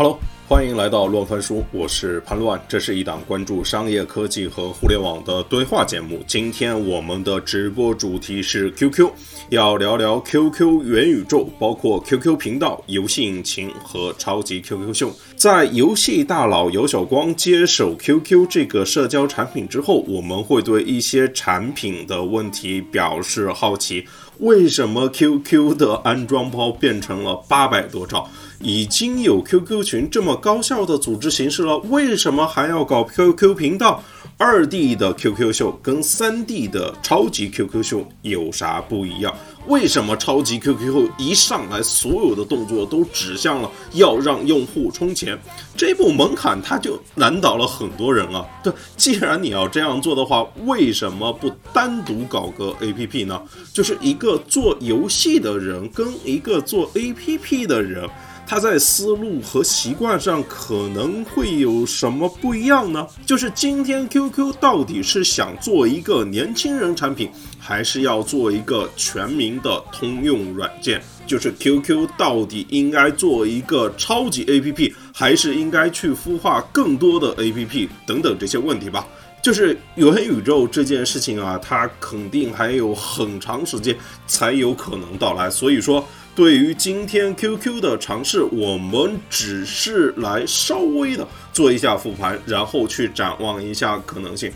[0.00, 0.18] Hello，
[0.48, 2.58] 欢迎来到乱翻书，我是潘乱。
[2.66, 6.24] 这是一档关注商业科技和互联网的对话节目。
[6.26, 9.10] 今天我们的直播主题是 QQ，
[9.50, 15.12] 要聊聊 QQ 元宇宙，包括 QQ 频道、游戏引擎和超级 QQ 秀。
[15.36, 24.06] 在游戏大佬姚晓光接手 QQ 这个社交产品之后，我们会对一些产品的问题表示好奇。
[24.38, 28.26] 为什么 QQ 的安装包变成了八百多兆？
[28.62, 34.02] 已经有 QQ 群这么高效的组织形式了，为什么还要搞 QQ 频道？
[34.36, 39.34] 二 D 的 QQ 秀跟三 D 的超级 QQ 秀有啥不一样？
[39.66, 45.38] 为什么超级 QQ 秀一上来所有的动作都指向了要让用户充钱？
[45.76, 48.46] 这步门槛它就难倒了很多人啊！
[48.62, 53.42] 对，既然你要这样做的话，为什么不单独搞个 APP 呢？
[53.74, 58.08] 就是一个做游戏的人跟一个做 APP 的人。
[58.50, 63.06] 他在思路和习惯上可能会有什么不一样呢？
[63.24, 71.00] 就是今天 QQ 到底是想做一个年轻人产品，还是要做一个全民的通用软件？
[71.28, 79.06] 就是 QQ 到底应该做一个超级 APP，还是应该去孵化更多的 APP 等等这些问题吧。
[79.40, 86.04] 就是元宇宙这件事情啊，它肯定还有很长时间才有可能到来，所以说。
[86.34, 94.50] 对于今天 QQ 的尝试，我们只是来稍微的做一下复盘，然后去展望一下可能性。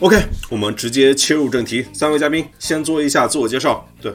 [0.00, 0.20] OK，
[0.50, 1.86] 我们直接切入正题。
[1.92, 3.86] 三位嘉宾先做一下自我介绍。
[4.00, 4.12] 对，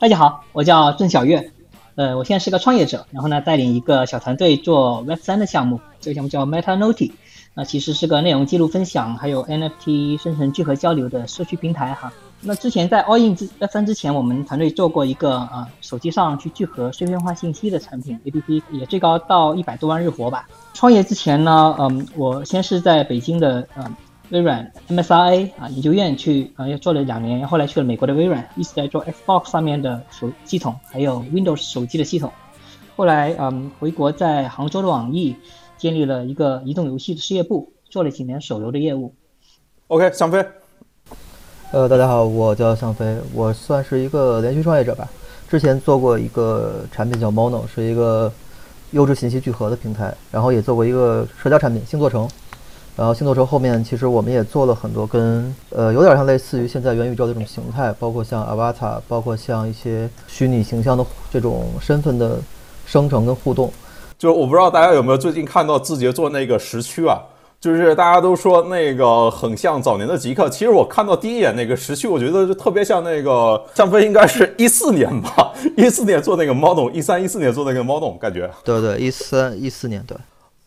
[0.00, 1.52] 大家好，我叫郑小月，
[1.94, 7.12] 呃，我现在是个创业者，然后呢，带领一个小团队做 Web 三的项目，这个项目叫 Meta n o t i
[7.54, 12.12] 那其实是个内容记录分享，还有 NFT 生成聚合交流的社区平台哈。
[12.42, 20.48] 那之前在 All In 之三之前，我们团队做过一个呃手机上去聚合碎片化信息的产品 APP，也最高到一百多万日活吧。
[20.72, 23.96] 创业之前呢，嗯，我先是在北京的呃
[24.30, 32.30] 微软 MSRA 啊研究院去啊又做了两年，后来去了美国的微软，一直在做 Xbox 上面的手系统，还有 Windows 手机的系统。
[32.94, 35.34] 后来嗯回国在杭州的网易
[35.78, 39.14] 建立了一个移动游戏的事业部，做了几年手游的业务。
[39.88, 40.46] OK，向飞。
[41.72, 45.08] 呃，大家好，我叫向飞，我算是一个连续创业者吧。
[45.50, 48.32] 之前做过一个产品叫 Mono，是一个
[48.92, 52.28] 优质信息聚合的平台，然后也做过一个社交产品星座城。
[52.94, 62.38] 然后星座城后面其实我们也做了很多跟呃有点像类似于现在元宇宙的这种形态，包括像 Avatar，包括像一些虚拟形象的这种身份的
[62.86, 63.72] 生成跟互动。
[64.16, 67.20] 就我不知道大家有没有最近看到字节做那个时区啊？
[67.58, 80.16] 就是大家都说那个很像早年的极客，其实我看到第一眼那个时区，我觉得就特别像那个向飞，应该是一四年吧， 一四年做那个 model，，一三一四年做那个 model，感觉对对，一三一四年对。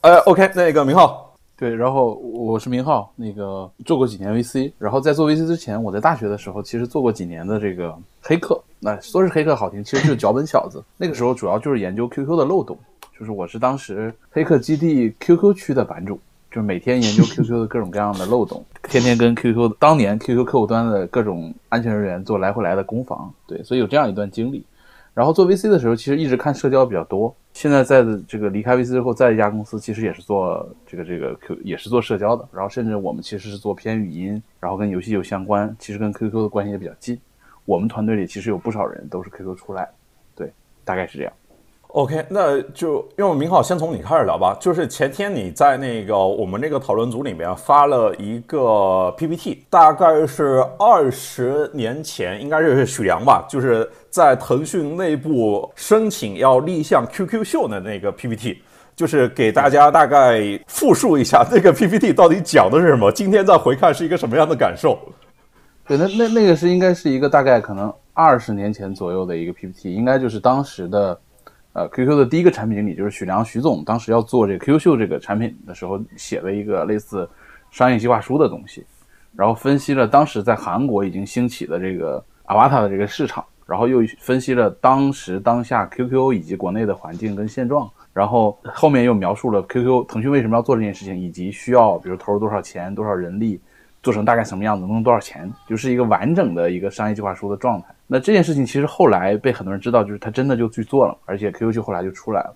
[0.01, 10.83] 呃，OK，那个明浩，对，然后我是明浩，那个做过几年 VC，然后在做 VC 之前，我在大学的时候其实做过几年的这个黑客，那说是黑客好听，其实就是脚本小子。
[10.97, 12.77] 那个时候主要就是研究 QQ 的漏洞，
[13.17, 16.19] 就是我是当时黑客基地 QQ 区的版主。
[16.49, 24.65] 就是每天研究 QQ 的各种各样的漏洞，天天跟 QQ 当年 QQ 客户端的各种安全人员做来回来的攻防，对，所以有这样一段经历。
[25.13, 27.35] 然后做 VC 的时候，其实一直看社交比较多。
[27.51, 32.47] 现在在的这个离开 VC 之后，在一家公司，其实也是做这个这个 Q，也是做社交的。
[32.53, 37.19] 然后甚至我们其实是做偏语音，然后跟游戏有相关，其实跟 QQ 的关系也比较近。
[37.65, 39.89] 我们团队里其实有不少人都是 QQ 出来，
[40.35, 40.53] 对，
[40.85, 41.33] 大概是这样。
[41.93, 44.55] OK，那就用明浩先从你开始聊吧。
[44.61, 58.61] 就是前天你在那个我们那个讨论组里面发了一个 PPT，大概是二十年前，应该是许良吧，就是在腾讯内部申请要立项 QQ 秀的那个 PPT，
[58.95, 63.11] 就是给大家大概复述一下那个 PPT 到底讲的是什么。
[63.11, 64.99] 今天再回看是一个什么样的感受？
[65.87, 71.19] 对，那那那个是应该是一个大概可能二十年前左右的一个 PPT，应该就是当时的。
[71.73, 77.29] 呃，QQ 的第一个产品经理就是许良许总，当时要做这个 QQ 秀这个产品的时候，写了一个类似
[77.69, 78.83] 商业计划书的东西，
[79.35, 93.61] 然后分析了当时在韩国已经兴起的这个 Avatar 的这个市场，然后又分析了当时当下 QQ 以及国内的环境跟现状，然后后面又描述了 QQ 腾讯为什么要做这件事情，以及需要比如投入多少钱、多少人力。
[94.01, 97.87] 做成大概什么样子，能多少钱，就是一个完整的一个商业计划书的状态。
[98.07, 102.55] 那这件事情其实后来被很多人知道，就是他真的就去做了，而且 QQ 就后来就出来了。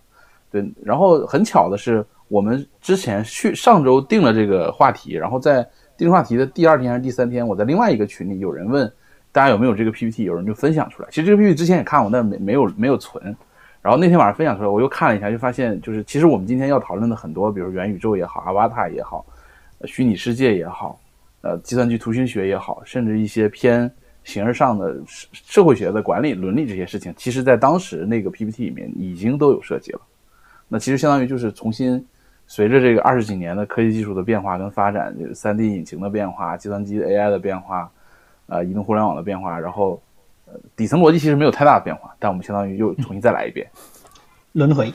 [0.50, 5.68] 对，然后很巧的是，我们之前去上周定了这个话题，然后在
[5.98, 8.92] 定话题的第二天还是第三天，我在另外一个群里有人问
[9.32, 11.10] 大家有没有这个 PPT，有人就分享出来。
[11.12, 13.36] 其实这个 PPT 之前也看过，但没没有没有存。
[13.82, 19.26] 然后那天晚上分享出来，我又看了一下，就发现就是其实我们今天要讨论的很多，比如元宇宙也好，Avatar 也好，
[19.86, 20.98] 虚拟世界也好，
[21.44, 23.92] 呃，计算机图形学也好，甚至一些偏
[24.24, 30.00] 形而上的社社会学的管理伦理这些事情，其实在当时那个 PPT 里面已经都有涉及了。
[30.70, 32.02] 那其实相当于就是重新
[32.48, 37.92] 随着这个二十几年的科技技术的变化跟发展，就是三 D 引擎的变化、计算机 AI 的变化，
[38.48, 40.02] 呃，移动互联网的变化，然后
[40.46, 43.70] 呃底层逻辑其实没有太大的变化，但我们相当于又重新再来一遍。
[44.54, 44.94] 轮回。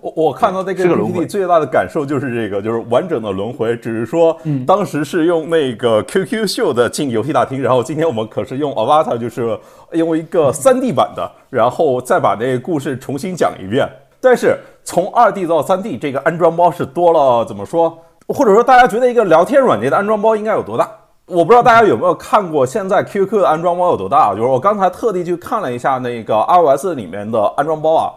[0.00, 3.76] 我我看到这个 PPT 最大的感受就是这个，就是完整的轮回。
[3.76, 4.36] 只是说，
[4.66, 9.58] 当时是用那个 QQ 秀的进游戏大厅，然后今天我们可是用 Avatar，就是
[9.92, 13.88] 用一个 3D 版的，然后再把那个故事重新讲一遍。
[14.20, 17.98] 但是从 2D 到 3D，这个安装包是多了，怎么说？
[18.28, 20.88] 或者说大家觉得一个聊天软件的安装包应该有多大？
[21.26, 24.32] 我不知道大家有没有看过现在 QQ 的安装包有多大？
[24.34, 28.12] 就是我刚才特地去看了一下那个 iOS 里面的安装包啊。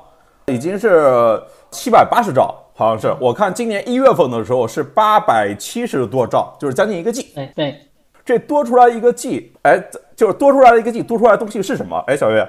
[0.54, 3.14] 已经是七百八十兆，好像是。
[3.20, 7.22] 我看今年一月份的时候是八百七十多兆，就是将近一个 G。
[7.36, 7.82] 对对，
[8.24, 9.78] 这多出来一个 G，哎，
[10.16, 11.98] 就是多出来了一个 G，多出来的东西是什么？
[12.08, 12.48] 哎，小月，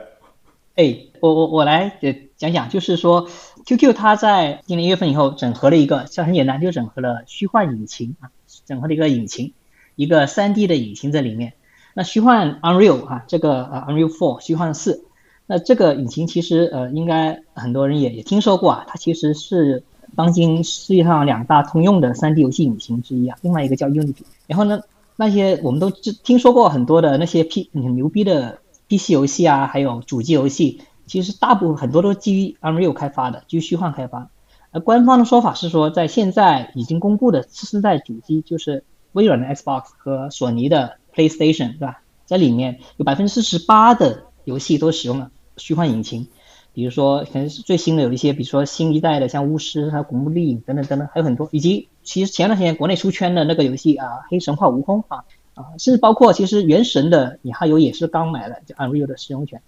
[0.77, 1.99] 哎，我我我来
[2.37, 3.29] 讲讲，就是说
[3.67, 8.31] QQ 它在今年一月份以后整合了一个，像很简单，就整合了虚幻引擎啊，
[8.65, 9.55] 整合了一个引擎，
[9.97, 11.55] 一个三 D 的引擎在里面。
[11.95, 15.05] 那虚幻 Unreal 啊，这个呃 Unreal Four 虚幻四。
[15.51, 19.83] 那这个引擎其实呃，应该很多人也也听说过啊，它其实是
[20.15, 23.39] 当今世界上两大通用的 3D 游戏引擎之一啊。
[23.41, 24.25] 另外一个叫 Unity。
[24.47, 24.83] 然后呢，
[25.17, 28.59] 那些我们都知听说过很多的那些 P 很牛逼的
[28.91, 34.29] PC 游戏啊，还有主机游戏，其实大部分很多都基于 Unreal 开发的，基于虚幻开发。
[34.71, 42.03] 而官方的说法是说，在现在已经公布的次世代主机，就是微软的 Xbox 和索尼的 PlayStation，对吧？
[42.27, 45.31] 在里面有百分之四十八的游戏都使用了。
[45.59, 46.27] 虚幻引擎，
[46.73, 51.49] 比如说可能是最新的有一些，比如说新一代的像巫师、还有古墓丽影等等等等，还有很多。
[51.51, 55.25] 以及其实前段时间国内出圈的那个游戏啊，黑神话悟空啊
[55.55, 59.61] 啊，甚至包括其实原神的你还有也是刚买了就 Unreal 的使用权，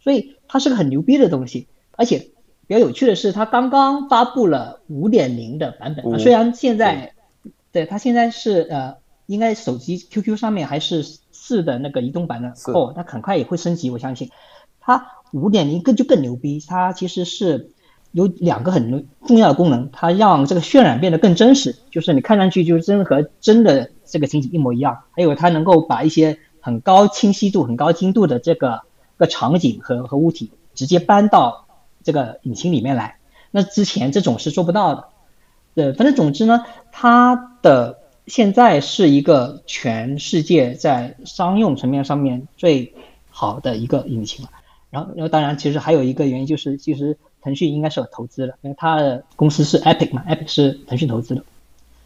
[0.00, 1.66] 所以它是个很牛逼的东西。
[1.96, 2.30] 而且
[2.66, 7.14] 比较有趣的是，它刚刚发布了五点零的版本啊，虽然现在
[7.72, 8.96] 对它现在是呃，
[9.26, 11.02] 应该手机 QQ 上面还是
[11.32, 14.30] 四的那个移动版的哦，它很快也会升级，我相信
[14.80, 15.08] 它。
[15.40, 17.70] 五点零更就更牛逼，它其实是
[18.12, 25.00] 有两个很重要的功能，它让这个渲染变得更真实，就是你看上去就是真和真的这个情景一模一样。
[25.10, 28.82] 还有它能够把一些很高清晰度、很高精度的这个
[29.16, 31.66] 个场景和和物体直接搬到
[32.04, 33.16] 这个引擎里面来，
[33.50, 35.08] 那之前这种是做不到的。
[35.74, 37.98] 对，反正总之呢，它的
[38.28, 42.94] 现在是一个全世界在商用层面上面最
[43.30, 44.50] 好的一个引擎了。
[44.94, 51.44] 然后，然后当然，其实还有一个原因就是，其实腾讯应该是有投资的，因为它的公司是 Epic 嘛，Epic 是腾讯投资的。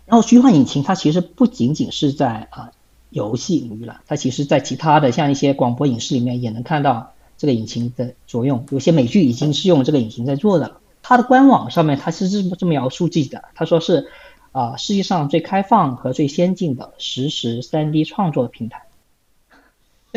[0.06, 2.70] 然后，虚幻引擎它其实不仅仅是在啊
[3.10, 8.64] 游戏领域了，它其实在其他的像一些广播影视里面也能看到这个引擎的作用。
[8.70, 10.80] 有些美剧已经是用这个引擎在做的了。
[11.02, 14.08] 它的官网上面它是这么这么描述自己的，他说是
[14.52, 18.80] 啊世界上最开放和最先进的实时 3D 创作的平台。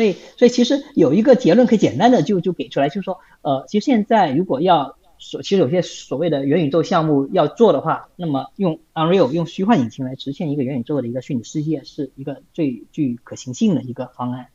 [0.02, 14.48] 所以，所以其实有一个结论可以简单的就就给出来，就是说，呃，其实现在如果要所，其实有些所谓的元宇宙项目要做的话，那么用 Unreal 用虚幻引擎来实现一个元宇宙的一个虚拟世界，是一个最具可行性的一个方案。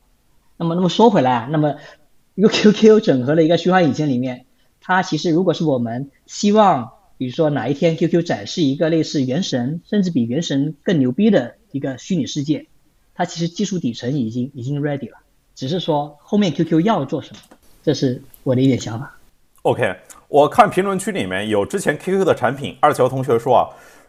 [0.58, 1.76] 那么，那么说回来啊，那么
[2.34, 4.44] 一个 QQ 整合了一个虚幻引擎里面，
[4.82, 12.66] 它其实如果是我们希望，比如说哪一天 QQ 展示一个类似原神，甚至比原神更牛逼的一个虚拟世界，
[13.14, 15.16] 它其实技术底层已经已经 ready 了。
[15.58, 17.40] 只是说后面 QQ 要做什么，
[17.82, 19.12] 这是我的一点想法。
[19.62, 19.92] OK，
[20.28, 23.66] 我看评论区里面有之前 QQ 的产品，二乔同学说啊，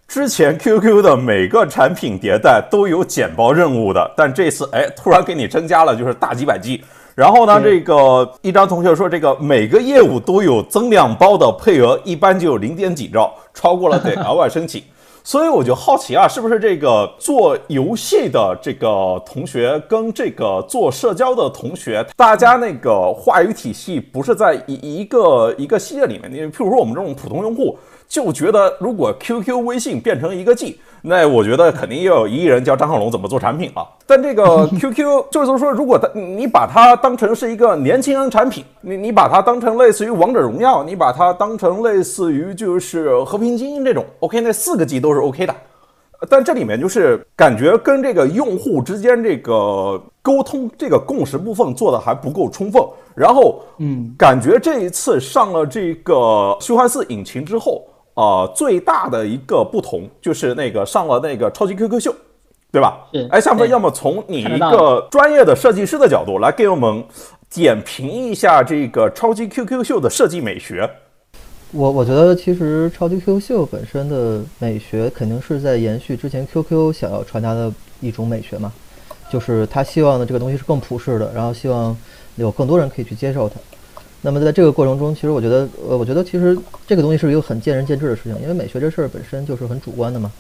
[0.08, 6.84] 之前 QQ 的每个产品迭代都有简报任务的，但这次哎突然给你增加了，就是大几百 G。
[7.16, 14.84] 然后呢，这个一张同学说这个每个业务都有增量包的配额，一般就有零点几兆，超过了得额外申请。
[15.24, 26.32] 所以我就好奇啊，是不是这个做游戏的这个同学跟这个做社交的同学，大家那个话语体系不是在一一个一个系列里面？
[26.32, 27.78] 你譬如说我们这种普通用户。
[28.10, 33.88] 就觉得如果 QQ 微信变成一个 G，那我觉得肯定又有一亿人教张小龙怎么做产品了。
[34.08, 45.56] 但这个 QQ 就是说，如果你把它当成是一个年轻人产品，你你把它当成类似于王者荣耀，你把它当成类似于就是和平精英这种，OK，那四个 G 都是 OK 的。
[46.28, 52.84] 但这里面就是感觉跟这个用户之间这个沟通、这个共识部分做的还不够充分。
[53.16, 57.86] 然后，嗯，感觉这一次上了这个虚幻四引擎之后，
[58.20, 62.14] 呃，最大的一个不同就是那个上了那个超级 QQ 秀，
[62.70, 63.08] 对吧？
[63.14, 67.02] 是哎，夏飞，要么从你一个专业的设计师的角度来给我们
[67.50, 70.90] 点评一下这个超级 QQ 秀的设计美学。
[71.72, 77.72] 我我觉得其实超级 QQ 秀本身的美学肯定是在延续之前 QQ 想要传达的
[78.02, 78.70] 一种美学嘛，
[79.32, 81.96] 就是他希望的这个东西是更普世的，然后希望
[82.36, 83.56] 有更多人可以去接受它。
[84.22, 90.32] 那么在这个过程中，其实我觉得，呃，我觉得其实这个东西是一个很见仁见智的事情，因为美学这事儿本身就是很主观的嘛。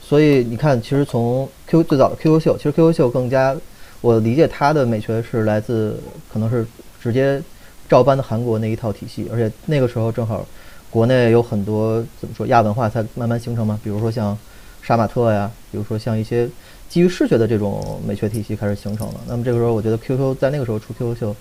[0.00, 3.56] 所以你看，其实从 Q 最早的 QQ 秀，其实 QQ 秀更加，
[4.02, 5.98] 我理解它的美学是来自
[6.30, 6.66] 可能是
[7.00, 7.42] 直接
[7.88, 10.46] 照搬的韩国那一套体系，而且那个时候正好
[10.90, 14.36] 国内有很多怎么说亚文化才慢慢形成嘛，比如说像
[14.82, 16.46] 杀马特呀，比如说像一些
[16.90, 19.14] 基于视觉的这种美学体系开始形成了。
[19.26, 21.34] 那么这个时候，我觉得 QQ 在那个时候出 QQ 秀，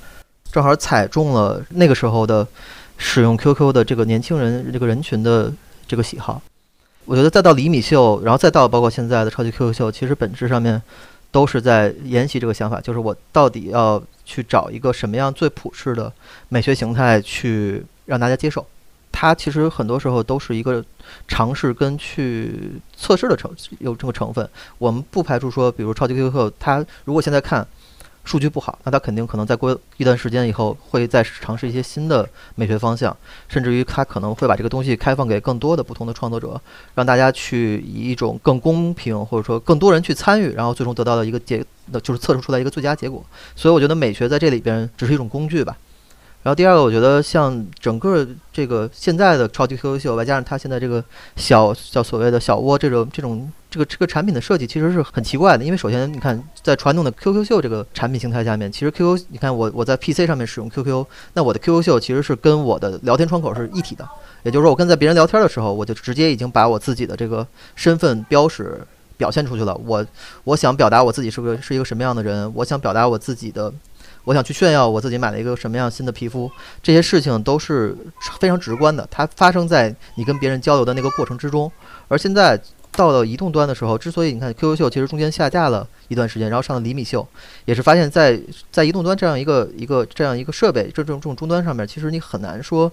[0.51, 2.45] 正好踩中了那个时候的
[2.97, 5.51] 使用 QQ 的这个年轻人这个人群的
[5.87, 6.41] 这个喜好。
[7.05, 10.79] 我觉得再到厘米秀，然后再到包括现在的超级 QQ 秀，其实本质上面
[11.31, 16.11] 都是在沿袭这个想法，就是我到底要去找一个什么样最普世的
[16.49, 18.65] 美学形态去让大家接受。
[19.11, 20.83] 它其实很多时候都是一个
[21.27, 24.47] 尝试跟去测试的成有这个成分。
[24.77, 27.67] 我们不排除说，比如超级 QQ 秀，它如果现在看
[28.23, 33.15] 数据不好，那他肯定可能再过一段时间以后会再尝试一些新的美学方向，
[33.49, 36.59] 甚至于他可能会把这个东西开放给更多的不同的创作者，
[36.95, 41.65] 让大家去以一种更公平或者说更多人去参与，然后最终得到的一个结，
[42.03, 43.25] 就是测试出来一个最佳结果。
[43.55, 45.75] 所以我觉得美学在这里边只是一种工具吧。
[46.43, 51.03] 然后第二个，我觉得像整个这个现在的超级 QQ 秀，外加上它现在这个
[51.35, 55.63] 小叫所谓的小窝这种这种这个这个产品的设计，其实是很奇怪的。
[55.63, 64.07] 因为首先你看，在传统的 QQ 秀这个产品形态下面，其实 QQ 你看我我在 PC 上面使用 QQ，那我的 QQ 秀其实是跟我的聊天窗口是一体的。
[64.41, 67.45] 也就是说，我跟在别人聊天的时候，我就直接已经把我自己的这个
[67.75, 68.81] 身份标识
[69.15, 69.79] 表现出去了。
[69.85, 70.03] 我
[70.43, 73.71] 我想表达我自己是个是一个什么样的人，我想表达我自己的。
[74.23, 76.49] 我想去炫耀我自己买了一个什么样新的皮肤，
[76.83, 77.95] 这些事情都是
[78.39, 81.71] 非常直观的，它发生在你跟别人交流的那个过程之中。
[82.07, 82.59] 而现在
[82.91, 87.25] 到了移动端的时候，之所以你看 QQ 秀其实中间下架了一段时间，然后上了厘米秀，
[87.65, 88.39] 也是发现在
[88.71, 92.91] 在移动端这样一个一个这样一个设备这种这种终端上面，其实你很难说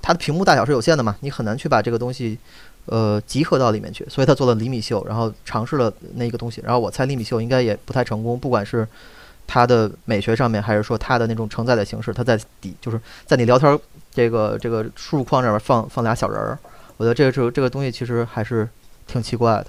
[0.00, 2.38] 它的屏幕大小是有限的嘛，你很难去把这个东西
[2.86, 8.86] 呃集合到里面去，所以他做了厘米秀，然后尝试了那个东西，然后我猜厘米秀应该也不太成功，不管是。
[9.52, 13.76] 它的美学上面，还是说它的那种承载的形式，它在底就是在你聊天
[14.14, 16.56] 这个这个输入框这边放放俩小人儿，
[16.96, 18.68] 我觉得这个这个这个东西其实还是
[19.08, 19.66] 挺奇怪的。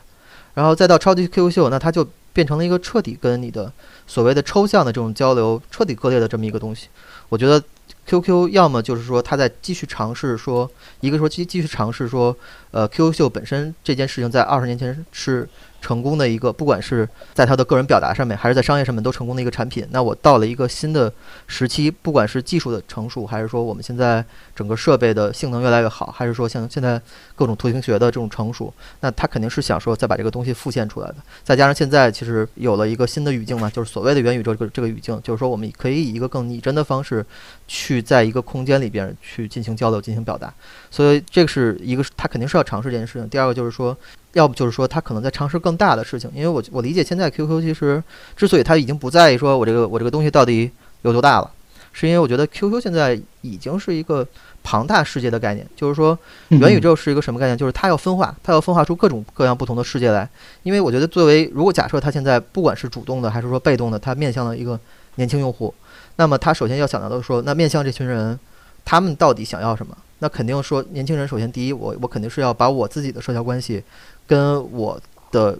[0.53, 3.73] 然后再到超级 QQ 秀，那它就变成了一个彻底跟你的
[4.05, 6.88] 所谓的抽象的这种交流彻底割裂的这么一个东西。
[7.29, 7.59] 我觉得
[8.05, 10.69] QQ 要么就是说他在继续尝试说，
[11.00, 12.38] 一个说继继续尝试说，
[12.69, 15.50] 呃，QQ 秀本身这件事情在二十年前是。
[15.81, 19.85] 成功的一个，不管是在他的个人表达上面，还是在商业上面都成功的一个产品。
[19.89, 21.11] 那我到了一个新的
[21.47, 24.23] 时期，不管是技术的成熟，还是说我们现在
[24.55, 27.01] 整个设备的性能越来越好，还是说像现在
[27.35, 31.15] 各种图形学的这种成熟，那他肯定是想说再把这个东西复现出来的。
[31.43, 37.25] 再加上现在其实有了一个新的语境嘛，就是所谓的元宇宙这个这个语境，就是说我们可以以一个更拟真的方式
[37.67, 40.53] 去在一个空间里边去进行交流、进行表达。
[40.91, 43.27] 所以这个是一个，他肯定是要尝试这件事情。
[43.27, 43.97] 第二个就是说。
[44.33, 48.01] 要不就是说他可能在尝试更大的事情，因为我我理解现在 QQ 其实
[48.35, 50.71] 之所以他已经不在意说我这个我这个东西到底
[51.01, 51.51] 有多大了，
[51.91, 54.25] 是因为我觉得 QQ 现在已经是一个
[54.63, 56.17] 庞大世界的概念，就是说
[56.50, 57.57] 元宇宙是一个什么概念？
[57.57, 60.29] 就是它要分化，它要分化出各种各样不同的世界来。
[60.63, 64.79] 因为我觉得作为如果假设它现在不管是主动的还是说被动的，它面向了一个
[65.15, 65.73] 年轻用户，
[66.15, 68.39] 那么他首先要想到的是说，那面向这群人，
[68.85, 69.97] 他们到底想要什么？
[70.19, 73.83] 那肯定说年轻人首先第一，我我肯定是要把我自己的社交关系。
[74.31, 74.97] 跟我
[75.29, 75.59] 的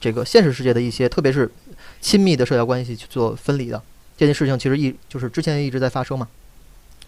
[0.00, 1.48] 这个现实世界的一些，特别是
[2.00, 3.80] 亲密的社交关系去做分离的
[4.16, 6.26] 这件事情，其实一就是之前一直在发生嘛。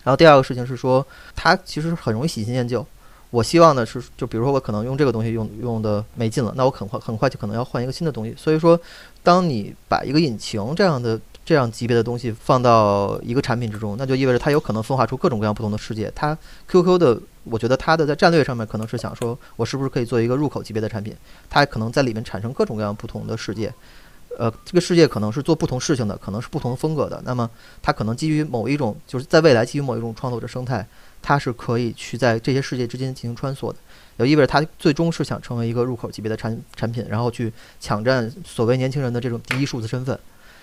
[0.05, 2.87] 然后第二个事情是说，它其实很容易喜新厌旧。
[3.31, 8.33] 我希望的是，就比如说我可能用这个东西用用的没劲了，那我很快很快就可能要换一个新的东西。
[8.38, 8.81] 所以说，
[9.25, 11.21] 当你把一个引擎这样的。
[11.50, 16.09] 这样级别的东西放到一个产品之中，那就意味着它有可能分化出各种各样不同的世界。
[16.14, 16.38] 它
[16.69, 21.12] QQ 的，我觉得它的在战略上面可能是想说，我是不是可以做一个入口级别的产品？
[21.49, 23.75] 它可能在里面产生各种各样不同的世界。
[24.38, 27.21] 呃，这个世界可能是做不同事情的，可能是不同风格的。
[27.26, 27.50] 那么
[27.83, 30.87] 它可能基于某一种，就是在未来基于某一种创作者生态，
[31.21, 33.76] 它是可以去在这些世界之间进行穿梭的。
[34.19, 40.16] 也意味着它最终是想成为一个入口级别的产产品，然后去抢占所谓年轻人的这种第一数字身份。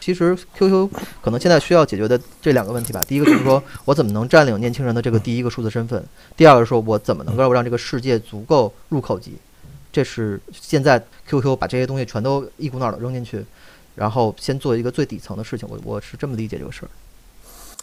[0.08, 0.90] 其实 QQ
[1.22, 6.02] 可能现在需要解决的这两个问题吧，第一个就是说我怎么能占领年轻人的这个第一个数字身份，
[6.38, 9.34] 第二个说我怎么能够让这个世界足够入口级。
[9.92, 10.98] 这是现在
[11.28, 13.46] QQ 把这些东西全都一股脑的扔进去，
[13.96, 15.68] 然后先做一个最底层的事情。
[15.70, 16.90] 我我是这么理解这个事儿。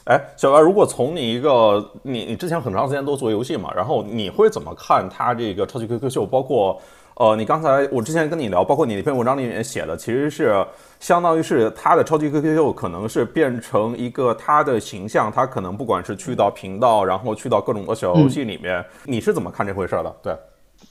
[0.04, 6.24] 哎，小白，如果从你一个你你之前很长时间都做游戏嘛，然后你会怎么看它这个超级 QQ 秀？
[6.24, 6.80] 包括
[7.16, 10.66] 呃，你刚才我之前跟你聊，包括你那篇文章里面写的，其实是
[10.98, 20.16] 相当于是他的超级 QQ 秀可能是变成一个他的形象，他可能不管是去到频道，然后去到各种的小游戏里面，你是怎么看这回事的？
[20.22, 20.36] 对，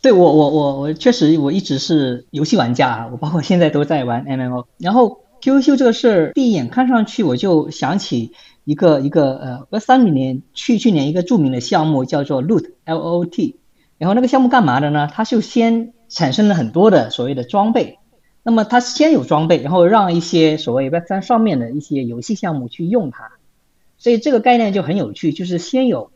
[0.02, 8.32] 对我我我我确实我一直是游戏玩家啊，我包括现在都在玩 MMO，然后 QQ 秀这个事儿，第一眼看上去我就想起。
[8.66, 13.58] 一个一个呃，Web 三里面去去年一个著名的项目叫做 Loot，L O T，
[13.98, 15.10] 然后那个项目干嘛的呢？
[15.12, 18.00] 它就先产生了很多的所谓的装备，
[18.44, 23.32] 那么它先有装备，然后让一些所谓 Web 三上面的一些游戏项目去用它，
[23.98, 26.12] 所以这个概念就很有趣，就是先有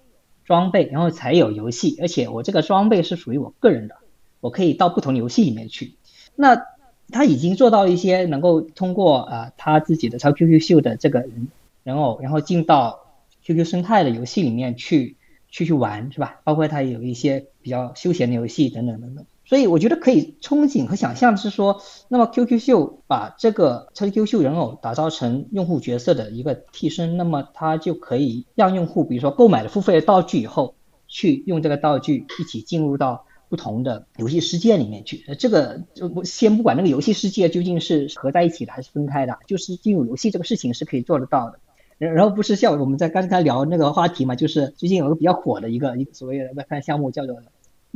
[0.45, 3.95] 装备，然后才有游戏，而且我这个装备是属于我个人的，
[4.39, 5.95] 我可以到不同游戏里面去。
[6.35, 6.63] 那
[7.11, 11.47] 他已经做到一些能够通过啊他自己的超 QQ 秀的这个人。
[11.83, 13.05] 人偶，然后进到
[13.45, 15.15] QQ 生态的游戏里面去，
[15.49, 16.41] 去去玩，是吧？
[16.43, 19.25] 包括它有一些比较休闲的游戏等等等等。
[19.47, 30.75] 所以我觉得可以憧憬和想象是说，那么 QQ 秀把这个超级 QQ 秀人偶打造成用户角色的一个替身，那么它就可以让用户，比如说购买了付费的道具以后，
[31.07, 35.23] 去用这个道具一起进入到不同的游戏世界里面去。
[35.39, 41.59] 这个就先不管那个游戏世界究竟是合在一起的还是分开的，就是进入游戏这个事情是可以做得到的。
[41.97, 47.37] 然然后不是像我们在刚才聊那个话题嘛，就是最近有个比较火的一个一个所谓的 Web 三项目，叫做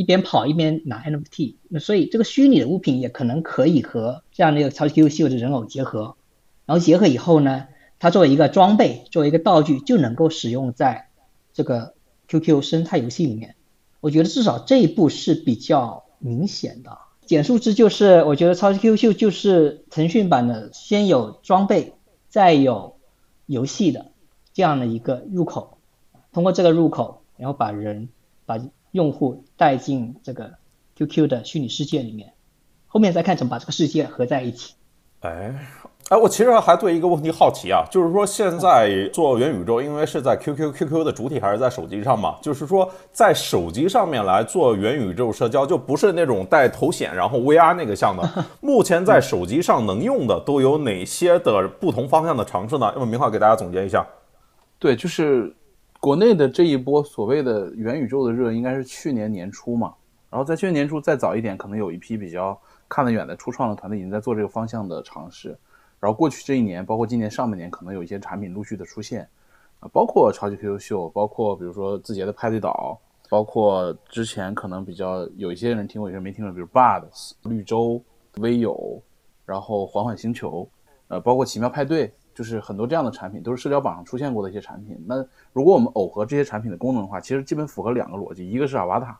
[0.01, 1.55] 一边跑一边拿 NFT。
[1.69, 6.15] 那所以这个虚拟的物品也可能可以和这样的一个超级 Q 秀的人偶结合，
[6.65, 7.67] 然后结合以后呢，
[7.99, 11.09] 它作为一个装备，作为一个道具，就能够使用在
[11.53, 11.93] 这个
[12.27, 13.55] QQ 生态游戏里面。
[13.99, 16.97] 我觉得至少这一步是比较明显的。
[17.25, 21.93] 简述之就是，我觉得超级 Q 秀就是腾讯版的，先有装备，
[22.29, 22.95] 再有。
[23.47, 24.11] 游戏的
[24.53, 25.77] 这样的一个入口，
[26.31, 28.07] 通过这个入口，然后把人
[28.45, 28.57] 把
[28.91, 30.51] 用户带进这个
[30.95, 32.33] QQ 的虚拟世界里面，
[32.87, 34.73] 后面再看怎么把这个世界合在一起。
[35.21, 35.53] 哎。
[36.09, 42.35] 哎，我其实还对一个问题好奇啊，就是说现在做元宇宙，因为是在 QQ QQ 的主体还是在手机上嘛？
[42.41, 48.29] 就是说在手机上面来做元宇宙社交，就不是那种带头显然后 VR 那个项的。
[48.59, 52.91] 目前在手机上能用的都有哪些的不同方向的尝试呢？
[52.95, 54.05] 要么明浩给大家总结一下。
[54.79, 55.55] 对，就是
[56.01, 59.93] 国内的这一波所谓的元宇宙的热，应该是去年年初嘛。
[60.31, 62.59] 然后在去年年初再早一点，可能有一批比较
[62.89, 65.55] 看得远的初创的团队已经在做这个方向的尝试。
[65.99, 69.29] 然后过去这一年，包括今年上半年，可能有一些产品陆续的出现，
[69.79, 78.01] 啊，包括超级 QQ 秀，包括比如说字节的派对岛，包括之前可能比较有一些人听过，有些人没听过，比如 Buds、绿洲、
[78.37, 78.99] 微友，
[79.45, 80.67] 然后缓缓星球，
[81.09, 84.97] 呃，包括奇妙派对，就是很多这样的产品都是社交榜上出现过的一些产品。
[85.05, 85.23] 那
[85.53, 89.13] 如果我们耦合这些产品的功能的话，其实基本符合两个逻辑，一个是 Avatar，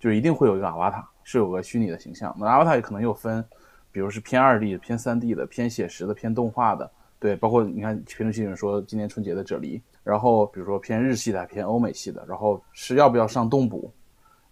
[0.00, 2.34] 就是一定会有一个 Avatar，是有个虚拟的形象。
[2.36, 3.44] 那 Avatar 也可能又分。
[3.90, 13.90] 比如是偏二 D 的、偏三 D 的、偏写实的、偏动画的，对，包括你看评论区有人说今年春节的啫喱，然后比如说偏日系的、偏欧美系的，然后是要不要上动捕，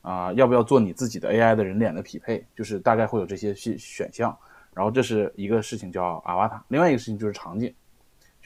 [0.00, 4.36] 啊，要不要做你自己的 AI 的人脸的匹配，就是大概会有这些选选项。
[4.72, 7.72] 然后这是一个事情叫 Avatar，另外一个事情就是场景，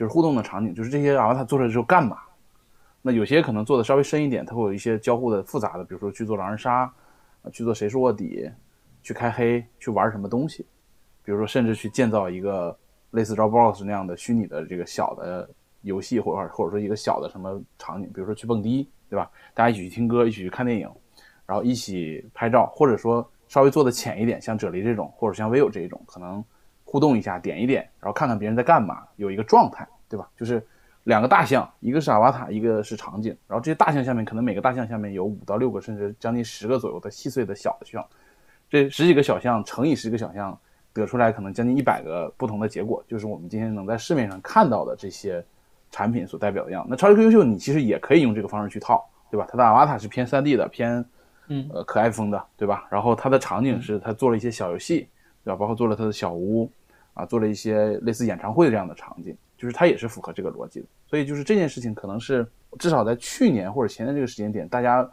[0.00, 2.16] 就是互动的场景，就是这些 Avatar 做出来之后干嘛？
[3.02, 6.90] 那有些可能做的稍微深一点，它会有一些交互的复杂的，比如说去做狼人杀，
[7.42, 8.50] 啊，去做谁是卧底，
[9.02, 10.64] 去开黑，去玩什么东西。
[11.22, 12.74] 比如说，甚至去建造一个
[13.10, 15.46] 类似 Roblox 那样的虚拟的这个小的
[15.82, 19.30] 游戏，或者或者说一个小的什么场景，比如说去蹦迪，对吧？
[19.52, 20.88] 大家一起去听歌，一起去看电影，
[21.44, 26.42] 然后一起拍照，或者说稍微做的浅一点，像啫喱这种，或者像 Vivo 这一种，可能
[26.90, 30.28] 互动一下，点一点，然后看看别人在干嘛，有一个状态，对吧？
[30.36, 30.60] 就是
[31.04, 38.04] 两个大象，一个是阿瓦塔，一个是场景，然后这些大象下面可能每个大象下面有五到六个，甚至将近十个左右的细碎的小的象，
[38.68, 40.58] 这十几个小象乘以十个小象。
[40.92, 45.42] 得出来可能将近一百个不同的结果，就是我们今天能在市面上看到的这些
[45.92, 46.84] 产品所代表的样。
[46.90, 49.46] 那超级 QQ 秀你其实也可以用这个方式去套，对吧？
[49.48, 51.04] 它的 Avatar 是偏 3D 的，偏
[51.46, 52.88] 嗯呃可爱风的，对吧？
[52.90, 55.08] 然后它的场景是它做了一些小游戏，
[55.44, 55.56] 对吧？
[55.56, 56.68] 包括做了它的小屋，
[57.14, 60.86] 啊，做了一些类似演唱会这样的场景，就是它也是符合这个逻辑的。
[61.06, 62.46] 所以就是这件事情可能是
[62.78, 65.08] 至少在去年或者前年这个时间点，大家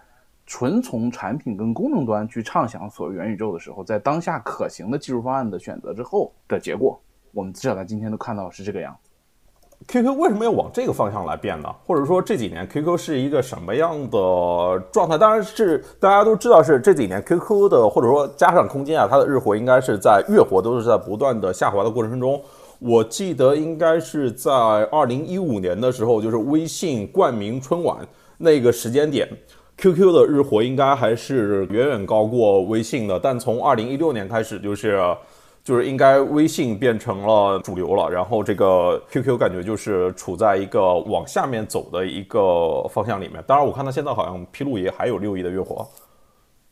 [0.45, 9.06] 纯从产品跟功能端去畅想所谓元宇宙的时候，在当下可行的技术方案的选择之后的结果，我们至少在今天都看到是这个样子。
[9.85, 11.73] QQ 为什么要往这个方向来变呢？
[11.85, 15.17] 或者说这几年 QQ 是一个什么样的状态？
[15.17, 22.41] 当然是大家都知道是这几年 QQ 的，或者说加上空间啊，它的日活应该是在月活都是在不断的下滑的过程中。
[22.79, 27.97] 我记得应该是在二零一五年的时候，就是微信冠名春晚
[28.39, 29.25] 那个时间点
[29.77, 33.17] ，QQ 的日活应该还是远远高过微信的。
[33.17, 34.99] 但从二零一六年开始，就是。
[35.67, 43.43] 就是应该微信变成了主流了，然后这个 QQ 感觉就是处在一个往下面走的一个方向里面。
[43.45, 45.85] 当然，我看到现在好像披露也还有六亿的月活。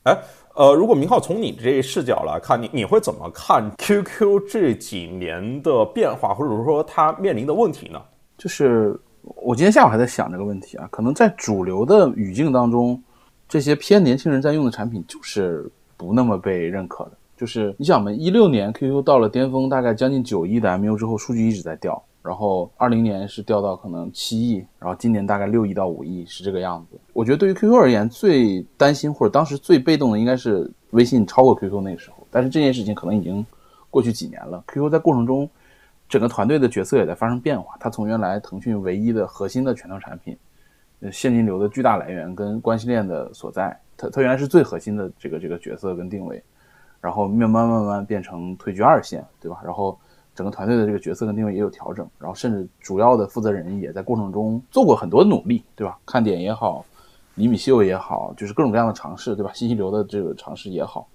[0.04, 0.18] 哎，
[0.54, 8.02] 呃，如果明浩从你这视角来看，你你会怎么看 QQ 这几年的变化，或者说它面临的问题呢？
[8.38, 13.04] 就是我今天下午还在想这个问题啊，可能在主流的语境当中，
[13.46, 17.12] 这些偏年轻人在用的产品就是不那么被认可的。
[17.38, 26.98] 就是你想嘛，一六年 QQ 到了巅峰，大概将近九亿的 MU 之后，数据一直在掉，然后二零年是掉到可能七亿，然后今年大概六亿到五亿是这个样子。
[27.12, 33.46] 我觉得对于 QQ 而言，最担心或者当时最被动的应该是微信超过 QQ 那个时候，但是这件事情可能已经
[33.90, 34.64] 过去几年了。
[34.68, 35.50] QQ 在过程中，
[36.08, 37.76] 整个团队的角色也在发生变化。
[37.82, 40.38] 它从原来腾讯唯一的核心的拳头产品，
[41.12, 46.42] 现金流的巨大来源跟关系链的所在，它它原来是最核心的这个这个角色跟定位。
[47.06, 49.62] 然后慢慢慢慢变成退居二线，对吧？
[49.64, 49.96] 然后
[50.34, 56.00] 整个团队的这个角色跟定位也有调整，然后甚至主要的负责人也在过程中做过很多努力，对吧？
[56.04, 56.84] 看点也好，
[57.36, 59.52] 厘米秀也好，就是各种各样的尝试，对吧？
[59.54, 61.08] 信息流的这个尝试也好，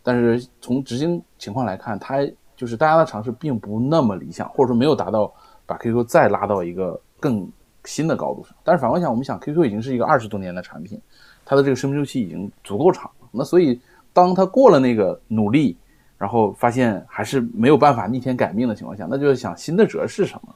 [0.00, 2.24] 但是从执行情况来看，它
[2.54, 5.32] 就是大家的尝试并不那么理想，或者说没有达到
[5.66, 7.50] 把 QQ 再拉到一个更
[7.84, 8.54] 新的高度上。
[8.62, 11.00] 但是反过想，我们想 QQ 已经是一个二十多年的产品，
[11.44, 13.80] 它的这个生命周期已经足够长了，那所以。
[14.12, 15.76] 当他过了那个努力，
[16.18, 20.54] 然后发现还是没有办法逆天改命的情况下，那就是想新的辙是什么？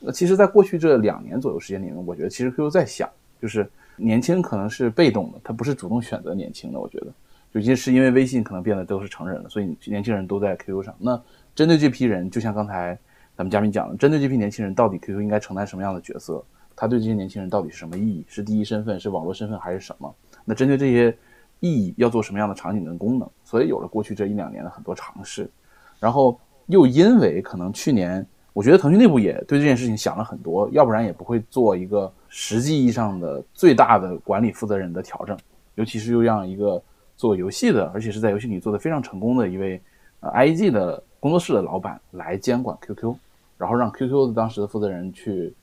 [0.00, 3.08] 那其实，在过去这两年左右时间里面，我觉得其实 QQ 在想，
[3.40, 6.80] 就是年轻可能是被动的，他不是主动选择年轻的。
[6.80, 7.06] 我觉得，
[7.52, 10.94] 尤其是因为微信可能变得都是成人了，所以年轻人都在 QQ 上。
[10.98, 11.18] 那
[11.54, 12.98] 针对这批人，就像刚才
[13.36, 16.44] 咱们嘉宾讲的，针对这批年轻人，到底 QQ 应该承担什么样的角色？
[16.74, 18.24] 他对这些年轻人到底是什么意义？
[18.26, 18.98] 是第一身份？
[18.98, 19.58] 是网络身份？
[19.60, 20.12] 还是什么？
[20.44, 21.16] 那针对这些。
[21.60, 25.50] 意义要做什么样的场景跟功能，所以有了过去这一两年的很多尝试，
[25.98, 35.36] 然后又因为可能去年，我觉得腾讯内部也对这件事情想了很多，要不然也不会做一个实际意义上的最大的管理负责人的调整，
[35.74, 36.82] 尤其是又让一个
[37.16, 39.80] 做游戏的，而且是在游戏里做的非常成功的一位
[40.20, 43.14] 呃 IEG 的工作室的老板来监管 QQ，
[43.56, 45.54] 然后让 QQ 的当时的负责人去，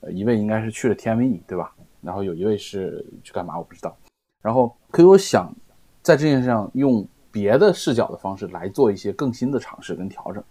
[0.00, 1.74] 呃一位应该是去了 TME 对吧？
[2.00, 3.96] 然后有一位是去干嘛我不知道。
[4.42, 5.54] 然后 QQ 想
[6.02, 10.42] 在这件事上用别的视角的方式来做一些更新的尝试跟调整，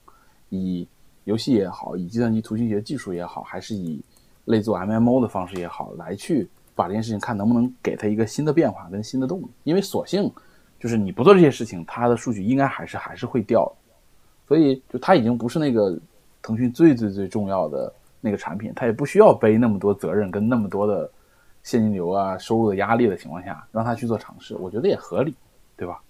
[0.49, 0.87] 以
[1.25, 4.01] 游戏也好，以计算机图形学技术也好，还是以
[4.45, 9.47] 类做 MMO 的方式也好，来去把这件事情看能不能给它一个新的变化跟新的动力。
[9.65, 10.31] 因为索性
[10.79, 13.71] 就是你不做这些事情，它的数据应该还是还是会掉。
[14.47, 15.99] 所以就它已经不是那个
[16.41, 21.11] 腾讯最最最重要的那个产品，它也不需要背那么多责任跟那么多的。
[21.63, 25.33] 现金流啊，收入的压力的情况下，让他去做尝试，我觉得也合理，
[25.77, 26.01] 对吧？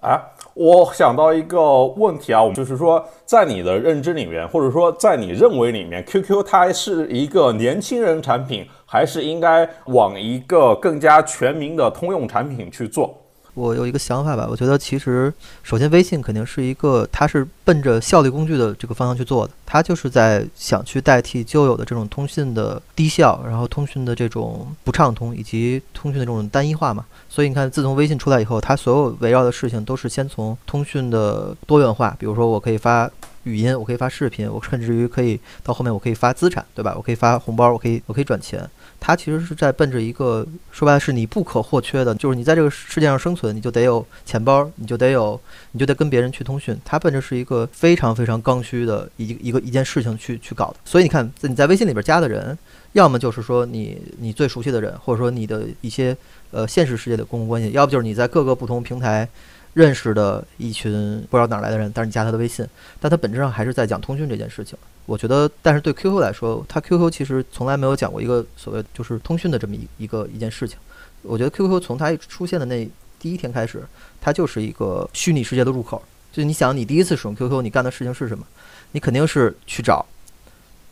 [0.00, 0.16] 哎，
[0.54, 13.12] 我想到一个问题啊，就是说，在你的认知里面，或者说在你认为里面，QQ 它是一个年轻人产品，还是应该往一个更加全民的通用产品去做？
[13.58, 27.04] 我有一个想法吧，我觉得其实首先微信肯定是一个，它是奔着效率工具的这个方向去做的，它就是在想去代替旧有的这种通讯的低效，然后通讯的这种不畅通，以及通讯的这种单一化嘛。
[27.28, 33.10] 所以你看，自从微信出来以后，它所有围绕的事情都是先从通讯的多元化，比如说我可以发。
[33.44, 36.92] 语音，我可以发视频，我甚至于可以到后面我可以发资产，对吧？
[36.94, 38.68] 我可以发红包，我可以我可以转钱。
[39.00, 45.40] 它其实是在奔着一个说白了是你不可或缺的，就是你在这个世界上生存，你就得有钱包，你就得有，
[45.72, 46.76] 你就得跟别人去通讯。
[46.84, 50.76] 它奔着是一个非常非常刚需的一一个一件事情去去搞的。
[50.84, 52.56] 所以你看，你在微信里边加的人，
[52.92, 56.16] 要么就是说你你最熟悉的人，或者说你的一些
[56.50, 59.28] 呃现实世界的公共关系，要不就是你在各个不同平台。
[59.74, 62.66] 认识的一群不知道哪来的人，但是你加他的微信，
[62.98, 64.76] 但他本质上还是在讲通讯这件事情。
[65.08, 70.76] 我觉得，但是对 QQ 来说，它 QQ 其实从来没有讲过一个所谓就是通讯的这么一一个一件事情。
[71.22, 72.86] 我觉得 QQ 从它出现的那
[73.18, 73.82] 第一天开始，
[74.20, 78.44] 它就是一个虚拟世界的入口，就你想，你第一次使用 QQ，你干的事情是什么？
[78.92, 80.04] 你肯定是去找。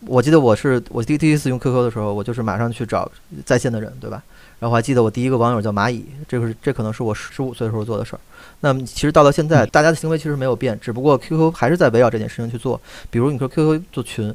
[0.06, 3.10] 我记得我是我第第一次用 QQ 的时候，我就是马上去找
[3.44, 4.22] 在线的人，对吧？
[4.58, 8.20] 然后我还记得我第一个网友叫蚂蚁，这个是这可能是我十五岁的时候做的事儿。
[8.60, 12.80] 那么其实到了现在，大家的行为其实没有变，只不过 QQ 还是在围绕这件事情去做。
[13.10, 14.34] 比如你说 QQ 做群，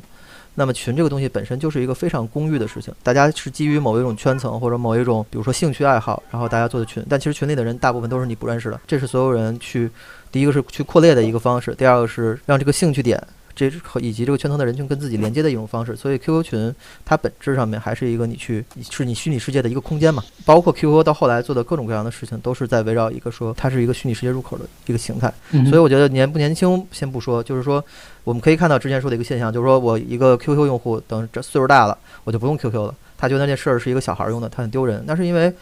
[0.56, 7.04] 那么群这个东西本身就是一个非常公域的事情，大家是基于某一种圈层或者某一种，比如说兴趣爱好，然后大家做的群。
[7.10, 9.90] 但其实群里的人大部分都是你不认识的，这是所有人去
[10.32, 13.22] 第一个是去扩列的一个方式，第二个是让这个兴趣点。
[13.70, 20.24] 这和以及这个圈层的人群跟自己连接的一种方式，所以 QQ 群它本质上面还是一个你去是你虚拟世界的一个空间嘛。
[20.46, 25.32] 包括 QQ 到后来做的各种各样的事情，都是在围绕一个说它是一个虚拟世界入口的一个形态。
[25.70, 27.84] 所以我觉得年不年轻先不说，就是说
[28.24, 35.04] 我们可以看到之前说的一个现象，就是说我一个 QQ 用户等这岁数大了，我就不用 QQ 了，他觉得那件事儿是一个小孩用的，他很丢人。
[35.06, 35.54] 那是因为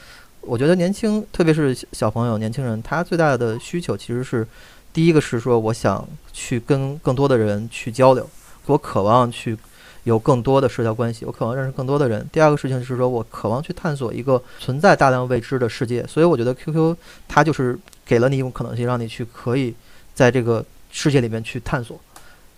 [0.42, 4.48] 我觉得年轻，特别是小朋友、年轻人，他最大的需求其实是。
[4.92, 8.28] 第一个是说，我想去跟更多的人去交流，
[8.66, 9.58] 我渴望去
[10.04, 12.28] 有更多的社交关系，我渴望认识更多的人。
[12.32, 16.06] 第二个事情是说，我渴望去探索一个存在大量未知的世界。
[16.08, 16.96] 所以我觉得 QQ
[17.28, 19.74] 它就是给了你一种可能性，让你去可以
[20.16, 22.00] 在这个世界里面去探索。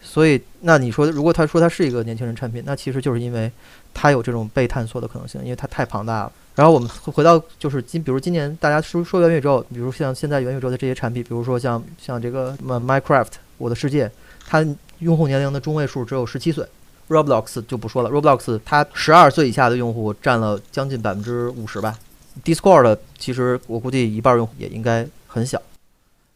[0.02, 3.52] 所以，那你说，如果他说它是一个年轻人产品，那其实就是因为
[3.94, 6.32] 它有这种被探索的可能性，因为它太庞大了。
[6.62, 14.12] 然后我们回到就是今，比如今年大家说说元宇宙，比如像现在元宇宙的这些产品，比如说像像这个什么 Minecraft 我的世界，
[14.46, 14.64] 它
[15.00, 16.64] 用户年龄的中位数只有十七岁
[17.10, 21.98] ，Roblox 就不说了，Roblox 它十二岁以下的用户占了将近百分之五十吧
[22.46, 25.60] ，Discord 其实我估计一半用户也应该很小，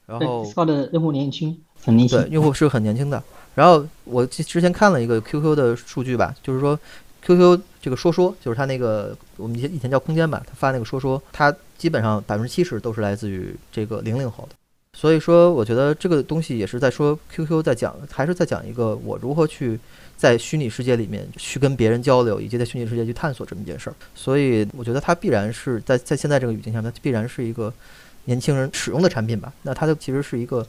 [0.07, 3.21] 然后 Discord 的用户年轻，很年轻，对，用户是很年轻的。
[3.53, 6.79] 然后我之前看了一个 QQ 的数据吧，就是说。
[7.25, 14.55] QQ 这个说说就是他那个我们以前以前叫空间吧，他发那个说说，它基本上百分之七十都是来自于这个零零后的，
[14.93, 19.79] 所以说我觉得这个东西也是在说 QQ 在讲，还是在讲一个我如何去
[20.15, 23.95] 在虚拟世界里面去跟别人交流，以及在虚拟世界去探索这么一件事儿。
[24.13, 27.73] 所以我觉得它必然是在在现在这个语境下，它必然是一个
[28.25, 29.51] 年轻人使用的产品吧。
[29.63, 30.65] 那它就其实是一个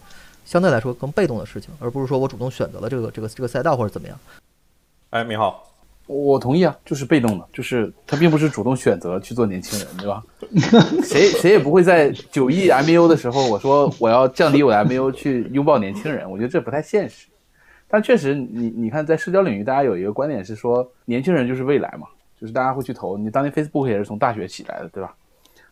[0.47, 4.19] 相对来说更被动的事情，而不是说我主动选择了这个这个这个赛道或者怎么样。
[5.11, 5.76] 哎，你好。
[6.07, 10.23] 我同意啊，就是被动的，就是他并不是主动选择去做年轻人，对吧？
[11.03, 17.27] 谁谁也不会在九亿 MAU 的时候，我说我要降低我的 MAU 去拥抱年轻人，我觉得这不太现实。
[17.89, 22.07] 但确实，你你看，在社交领域，大家有一个观点是说，年轻人就是未来嘛，
[22.41, 23.17] 就是大家会去投。
[23.19, 25.15] 你当年 Facebook 也是从大学起来的，对吧？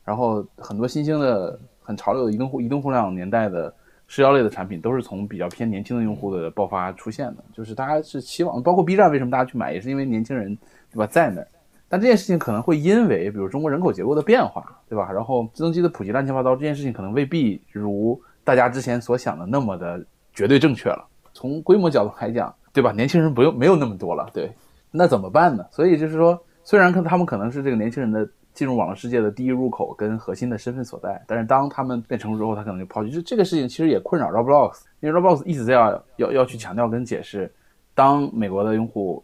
[0.04, 3.72] 然后很多新兴的、很潮流的移动互移动互联网年代的。
[4.06, 10.56] 社交类的产品都是从比较偏年轻的用户的爆发出现的，就是大家是期望，包括 B 站为什么大家去买，也是因为年轻人，
[10.92, 11.48] 对吧，在那儿。
[11.88, 15.10] 但这件事情可能会因为，比如中国人口结构的变化，对吧？
[15.10, 21.06] 然后智能机的普及乱七八糟，这件事情可能未必如大家之前所想的那么的绝对正确了。
[21.32, 22.92] 从规模角度来讲，对吧？
[22.92, 24.52] 年轻人不用没有那么多了，对，
[24.90, 25.64] 那怎么办呢？
[25.70, 28.28] 所以就是说，虽然可他们可能是这个年轻人的。
[28.54, 33.10] 进入网络世界的第一入口跟核心的身份所在，但是当他们变成熟之后，他可能就抛弃。
[33.10, 37.52] 就这个事情其实也困扰 Roblox，因为 Roblox 一直在要要要去强调跟解释，
[37.94, 39.22] 当美国的用户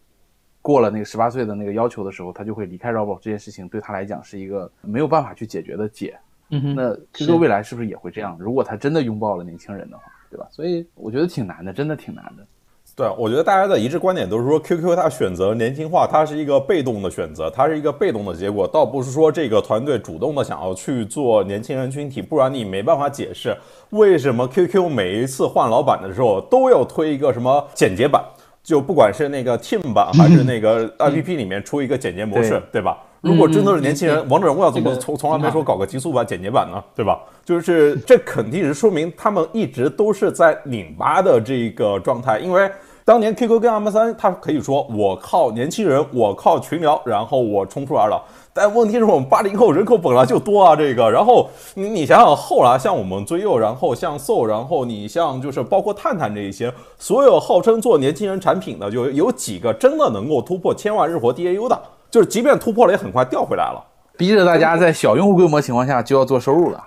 [0.61, 3.19] 过了那个十八岁的那个要求的时候，他就会离开 Roblox。
[3.21, 6.19] 这件事情对他来讲是一个没有办法去解决的解。
[6.49, 8.37] 嗯哼，那 QQ 未来是不是也会这样？
[8.37, 10.45] 如果他真的拥抱了年轻人的话，对吧？
[10.51, 12.45] 所以我觉得挺难的，真的挺难的。
[12.93, 23.55] 对，我觉得大家的一致观点都是说，QQ 它选择年轻化，它是一个被动的选择，它是一个被动的结果，倒不是说这个团队主动的想要去做年轻人群体，不然你没办法解释
[23.91, 28.23] 为什么 QQ 每一次换老板的时候都要推一个什么简洁版，
[28.61, 32.97] 就不管是那个 Team 版还是那个 APP 里面出一个简洁模式，对吧？
[33.21, 36.83] 如果真的是年轻人，王者荣耀怎么从从来没说搞个极速版、简洁版呢？
[36.95, 37.19] 对吧？
[37.45, 42.67] 就是这肯定是说明他们一直都是在拧巴的这个状态，因为
[43.05, 48.19] 当年 QQ 跟 M 三，他可以说我靠年轻人，我靠群聊，然后我冲出来了。
[48.53, 61.79] 但问题是我们八零后人口本来就多啊，这个，然后你你想想后来像我们追右，然后像 So，然后你像就是包括探探这一些，所有号称做年轻人产品的，就有几个真的能够突破千万日活 DAU 的。
[62.11, 63.81] 就是即便突破了，也很快掉回来了，
[64.17, 66.83] 逼着大家在小用户规模情况下就要做收入了。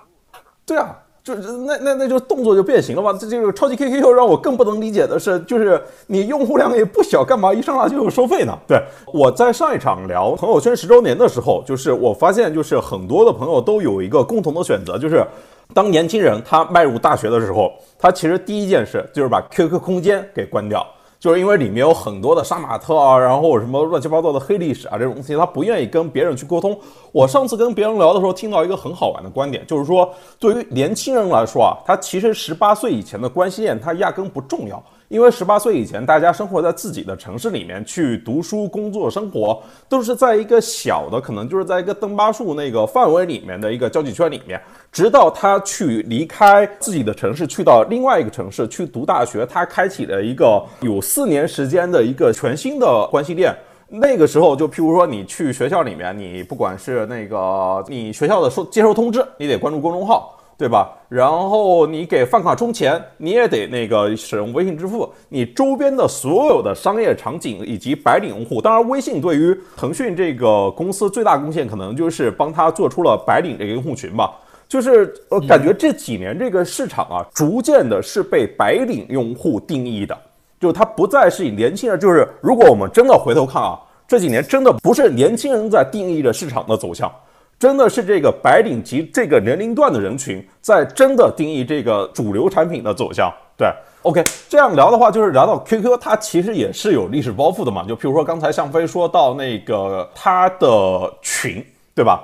[0.65, 3.11] 对啊，就那那那就动作就变形了嘛。
[3.19, 8.55] 这这个超级 QQ 让我更不能理解的是，就是你用户量也不小，干嘛一上来就有收费呢？
[8.67, 8.79] 对，
[9.11, 15.25] 我在上一场聊朋友圈十周年的时候，就是我发现，就是很多的朋友都有一个共同的选择，就是
[15.73, 20.85] 当年轻人他迈入大学的时候，他其实第一件事就是把 QQ 空间给关掉。
[21.25, 26.79] 就是因为里面有很多的杀马特啊，然后什么乱七八糟的黑历史啊这种东西，他不愿意跟别人去沟通。
[27.11, 30.07] 我上次跟别人聊的时候，听到一个很好玩的观点，就是说
[30.39, 34.79] 对于年轻人来说啊，他其实十八岁以前的关系链他压根不重要。
[35.07, 44.59] 因为十八岁以前，大家生活在自己的城市里面，去读书、工作、生活，都是在一个小的，可能就是在一个登巴树那个范围里面的一个交际圈里面。
[44.91, 53.55] 直到他去离开自己的城市，去到另外一个城市去读大学，他开启了一个有四年时间的一个全新的关系链。
[53.87, 60.34] 那个时候，就譬如说你去学校里面，你不管是那个你学校的收接收通知，你得关注公众号。
[60.57, 60.89] 对吧？
[61.09, 65.11] 然后你给饭卡充钱，你也得那个使用微信支付。
[65.27, 74.33] 你周边的所有的商业场景以及白领用户，当然微信对于腾讯这个公司最大贡献，可能就是帮他做出了白领这个用户群吧。
[74.67, 80.17] 就是呃感觉这几年这个市场啊，逐渐的是被白领用户定义的，
[80.59, 81.99] 就它不再是以年轻人。
[81.99, 87.11] 就是如果我们真的回头看啊，这几年真的不是年轻人在定义着市场的走向。
[87.57, 93.33] 真的是这个白领级这个年龄段的人群在真的定义这个主流产品的走向。
[93.57, 93.67] 对
[94.01, 97.85] ，OK，这样聊的话，就是聊到 QQ，它其实也是有历史包袱的嘛。
[97.87, 102.21] 就譬如说刚才向飞说到那个它的群，对吧？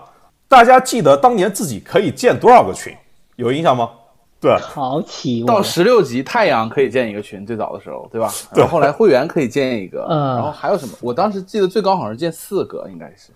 [0.50, 2.94] 大家记得当年自己可以建多少个群？
[3.38, 3.89] 有印象吗？
[4.41, 8.30] 对，好奇到十六级太阳可以建一个群，最早的时候，对吧？
[8.54, 8.65] 对。
[8.65, 10.36] 后来会员可以建一个，嗯。
[10.36, 10.94] 然后还有什么？
[11.00, 13.32] 我当时记得最高好像是建四个，应该是。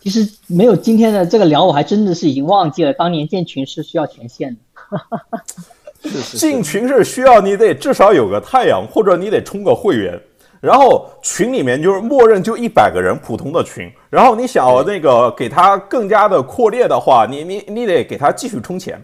[0.00, 6.10] 其实没有今天的这个聊，我还真的是已经忘记了，当年建群是需要权限的。
[6.36, 10.18] 进群是需要你得至少有个太阳，或者你得充个会员，
[10.60, 18.98] 然后群里面就是默认就一百个人普通的群，然后你想要那个给他更加的扩列的话，你你你得给他继续充钱。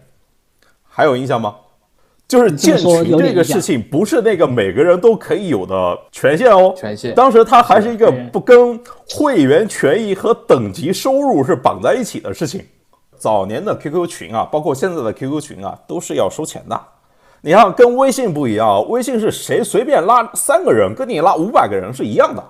[0.89, 1.55] 还有印象吗？
[2.29, 6.75] 就是建群这个事情，不是那个每个人都可以有的权限哦。
[6.77, 7.15] 权限。
[7.15, 12.65] 当时它还是一个不跟会员权益和等级收入是绑在一起的事情。
[13.17, 16.79] 早年的 QQ 群啊，包括现在的 QQ 群啊，都是要收钱的。
[17.43, 22.43] 你看，跟微信不一样，微信是谁随便拉三个人，跟你拉五百个人是一样的。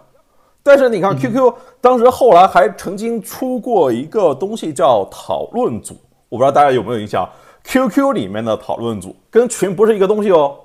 [0.62, 5.94] 但是你看 QQ，当时后来还曾经出过一个东西叫讨论组，
[6.30, 7.28] 我不知道大家有没有印象。
[7.66, 10.57] QQ 里面的讨论组跟群不是一个东西哦，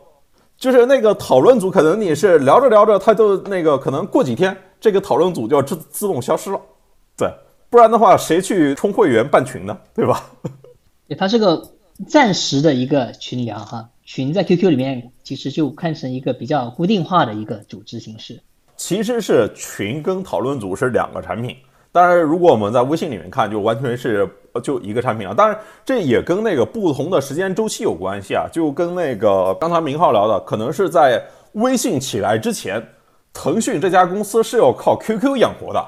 [0.55, 6.61] 就是那个讨论组，可能你是聊着聊着，它就那个可能过几天，这个讨论组就要自自动消失了，
[7.17, 7.27] 对，
[7.71, 9.75] 不然的话谁去充会员办群呢？
[9.95, 10.23] 对吧？
[11.09, 11.61] 对，它是个
[12.07, 18.39] 暂时的一个群聊哈，群在 QQ 里面其实就看成一个比较固定化的一个组织形式。
[18.77, 21.55] 其实是群跟讨论组是两个产品。
[21.91, 25.33] 当然，如果我们在微信里面看，就完全是就一个产品了。
[25.33, 28.45] 当然，这也跟那个不同的时间周期有关系啊。
[28.51, 32.85] 就跟那个刚才明浩聊的，可能是在微信起来之前，
[33.33, 35.85] 腾讯这家公司是要靠 QQ 养活的。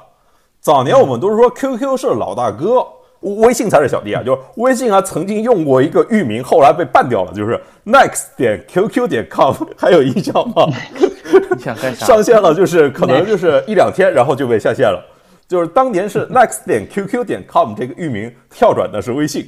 [0.62, 2.86] 早年我们都是说 QQ 是老大哥，
[3.20, 4.24] 微信才是小弟啊。
[4.24, 10.68] 就是微信还曾经用过一个域名，后来被办掉了，就是 next 点 QQ 点 com， 还有印象吗？
[11.56, 12.06] 你想干啥？
[12.06, 15.04] 上线了，就是可能就是一两天，然后就被下线了。
[15.48, 19.46] 就是当年是 next 点 qq 点 com 这个域名跳转的是微信，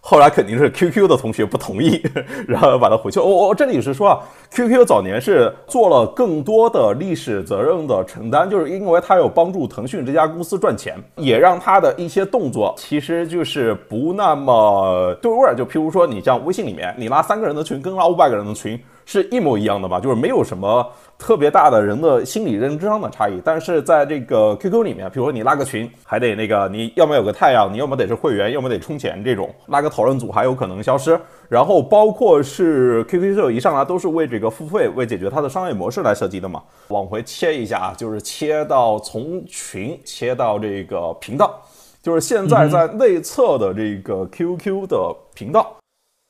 [0.00, 2.00] 后来肯定是 QQ 的同学不同意，
[2.46, 3.18] 然后把它回去。
[3.18, 4.20] 我我这里是说啊
[4.52, 15.54] ，QQ 早年是做了更多的历史责任的承担，就是因为它有帮助腾讯这家公司赚钱，也让它的一些动作其实就是不那么对味儿。
[15.54, 19.98] 就譬如说，你像微信里面，你拉三个人的群跟拉五百个人的群是一模一样的吧？
[19.98, 20.86] 就是没有什么。
[21.16, 31.18] 特别大的人的心理认知上的差异，但是在这个 QQ 里面，比如说你拉个群，还得那个你要么有个太阳，你要么得是会员，要么得充钱，这种拉个讨论组还有可能消失。
[31.48, 36.62] 然后包括是 QQ 秀一上来都是为这个付费，为解决它的商业模式来设计的嘛。
[36.88, 41.60] 往回切一下，就是切到从群切到这个频道，
[42.00, 45.77] 就是现在在内测的这个 QQ 的频道。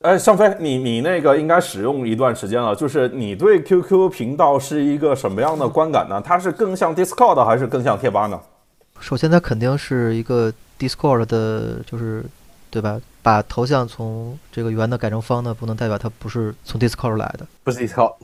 [0.01, 6.23] 哎，向飞，你你那个应该使用一段时间了，就是你对 QQ 频道是一个什么样的观感呢？
[6.25, 8.41] 它是更像 Discord 还是更像贴吧呢？
[9.01, 12.25] 首先，它肯定是一个 Discord 的，就是。
[12.71, 13.01] 对吧？
[13.21, 18.15] 把头像从这个圆的改成方的，不能代表它不是从 Discord 来的，不是 Discord。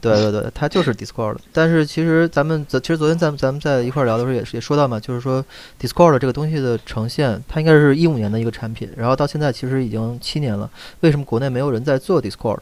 [0.00, 1.36] 对对对，它就是 Discord。
[1.52, 5.44] 但是其实咱们其实昨天咱们咱们在一块聊的时候也是也说到嘛，就是说
[5.80, 10.68] Discord 这个东西的呈现，它应该是一五年的一个产品，然后到现在其实已经七年了。
[11.00, 12.58] 为什么国内没有人在做 Discord？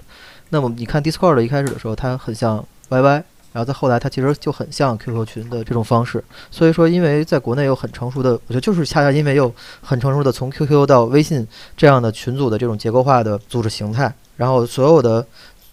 [0.51, 3.23] 那么你看 Discord 一开始的时候，它很像 YY。
[3.53, 6.23] 然后再后来，它其实就很像 QQ 群的这种方式。
[6.51, 11.47] 所以说，因为在国内有很成熟的，我觉得就是恰恰因为有很成熟的从 QQ 到微信
[11.77, 15.27] 这样的群组的这种结构化的组织形态，然后所有的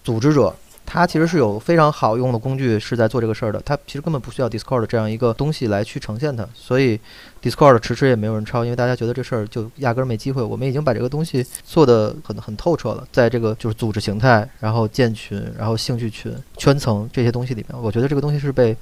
[0.04, 0.54] 组织者
[0.92, 7.00] 它其实是有非常好用的工具是在做这个事儿的，它其实根本不需要 Discord 这样一个东西来去呈现它，所以
[7.44, 10.42] Discord 迟迟也没有人抄，因为大家觉得这事儿就压根儿没机会。
[10.42, 18.76] 我们已经把这个东西做得很很透彻了，在这个就是组织形态，然后建群，然后兴趣群、圈层这些东西里面，我觉得这个东西是被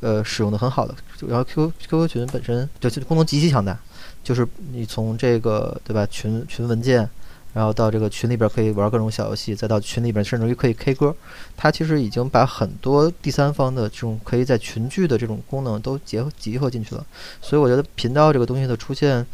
[0.00, 0.92] 呃使用的很好的。
[1.28, 3.78] 然后 Q QQ 群本身就功能极其强大，
[4.24, 7.08] 就是你从这个对吧群群文件。
[7.54, 11.14] 然后到这个群里边可以玩各种小游戏，再到群里边甚至于可以 K 歌，
[11.56, 17.04] 它其实已经把很多第三方的这种可以在群聚的这种功能都结合集合进去了。
[17.40, 19.26] 所以我觉得频道这个东西的出现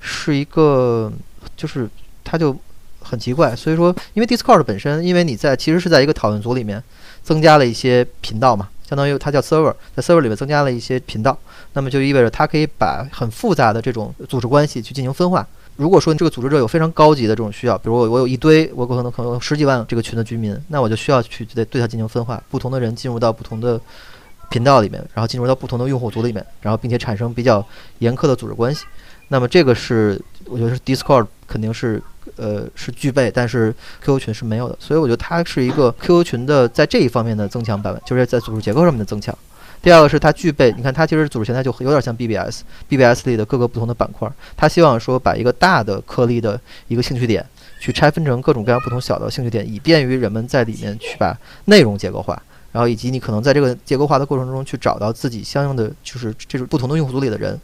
[0.00, 1.12] 是一个，
[1.56, 1.88] 就是
[2.24, 2.56] 它就
[3.00, 3.54] 很奇怪。
[3.54, 6.82] 所以说，因为 Discord 本身，因为你在其实是在一个讨论组里面
[7.22, 11.38] 增加了一些频道嘛，相当于它叫 server，在 server 里面增加了一些频道，
[11.74, 15.46] 那么就意味着它可以把很复杂的这种组织关系去进行分化。
[15.78, 23.80] 如果说你这个组织者有非常高级的这种需要，比如我我有一堆我可能可能十几万这个群的居民，那我就需要去对对它进行分化，不同的人进入到不同的
[24.50, 27.64] 频道里面，然后进入到不同的用户组里面，然后并且产生比较
[28.00, 28.84] 严苛的组织关系。
[29.28, 32.02] 那么这个是我觉得是 Discord 肯定是
[32.34, 33.72] 呃是具备，但是
[34.02, 34.76] QQ 群是没有的。
[34.80, 39.32] 所以我觉得它是一个 QQ 群的在这一方面的增强版本，就是在组织结构上面的增强。
[39.80, 44.30] 第二个是它具备，你看它其实组织形态就有点像 BBS，BBS 里的各个不同的板块。
[44.56, 47.44] 它希望说把一个大的颗粒的一个兴趣点，
[47.80, 57.58] 去拆分成各种各样不同小的兴趣点，以便于人们在里面去把内容结构化，然后以及你可能在这个结构化的过程中去找到自己相应的就是这种不同的用户组里的人。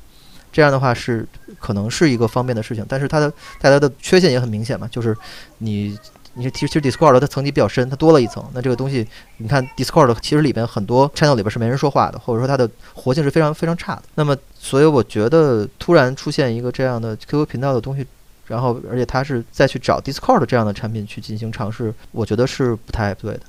[0.52, 1.26] 这样的话是
[1.58, 5.16] 可能是一个方便的事情，但是它的带来的缺陷也很明显嘛，就是
[5.58, 5.98] 你。
[6.36, 8.44] 你其实其实 Discord 它层级比较深，它多了一层。
[8.52, 9.06] 那这个东西，
[9.36, 14.02] 你看 Discord 其实里边很多 channel 里边是没人说话的，或者说它的活性是非常非常差的。
[14.16, 18.04] 那么，所以我觉得突然出现一个这样的 QQ 频道的东西，
[18.48, 23.40] 然后而且它是再去找 Discord 这样的产品去进行尝试，我觉得是不太对的。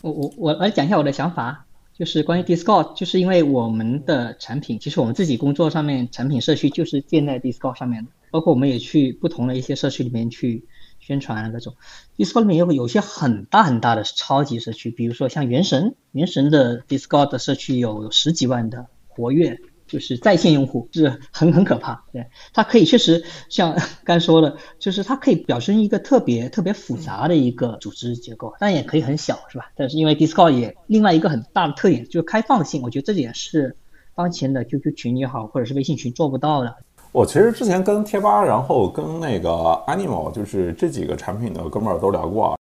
[0.00, 1.66] 我我我来讲一下我的想法，
[1.98, 10.64] 就是关于 Discord，就是因为我们的产品，其实我们自己工作上面产品社区就是建在 Discord 上面的，包括我们也去不同的一些社区里面去。
[11.06, 11.76] 宣传啊各种
[12.16, 22.04] ，Discord 里面有有些很大很大的超级社区，比如说像原神，原神的 Discord 的社区有十几万的活跃，就是在线用户，是很很可怕。
[22.12, 29.70] 对，它可以确实像 刚说的，就是它可以表现一个特别特别复杂的一个组织结构，但也可以很小，是吧？
[29.76, 33.76] 但是因为 Discord 也另外一个很大的特点就是开放性，我觉得这点是
[34.16, 36.74] 当前的 QQ 群也好，或者是微信群做不到的。
[37.16, 39.48] 我其实之前跟贴吧，然后跟那个
[39.86, 42.56] Animal，就是这几个产品的哥们儿都聊过啊。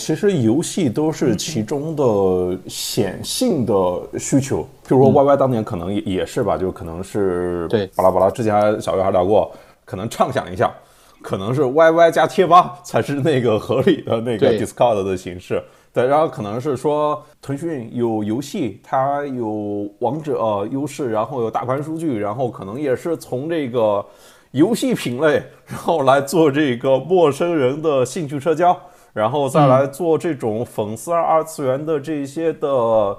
[0.00, 3.72] 其实游戏都是其中的显性的
[4.18, 8.28] 需求，譬如说 YY 当年可能也也是吧，就可能是对巴拉巴拉。
[8.28, 9.48] 之前小月还聊过，
[9.84, 10.74] 可能畅想一下，
[11.22, 15.62] 可能是 YY 加贴吧才是那个合理的那个 Discord 的形式。
[15.92, 24.04] 对，然后可能是说腾讯有游戏，它有王者优势，然后有大盘数据，然后可能也是从这个
[24.52, 28.78] 游戏品类，然后来做这个陌生人的兴趣社交，
[29.12, 33.18] 然后再来做这种粉丝二次元的这些的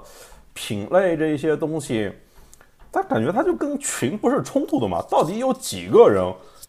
[0.54, 2.10] 品类这些东西，
[2.90, 5.04] 但感觉它就跟群不是冲突的嘛？
[5.10, 6.24] 到底有几个人？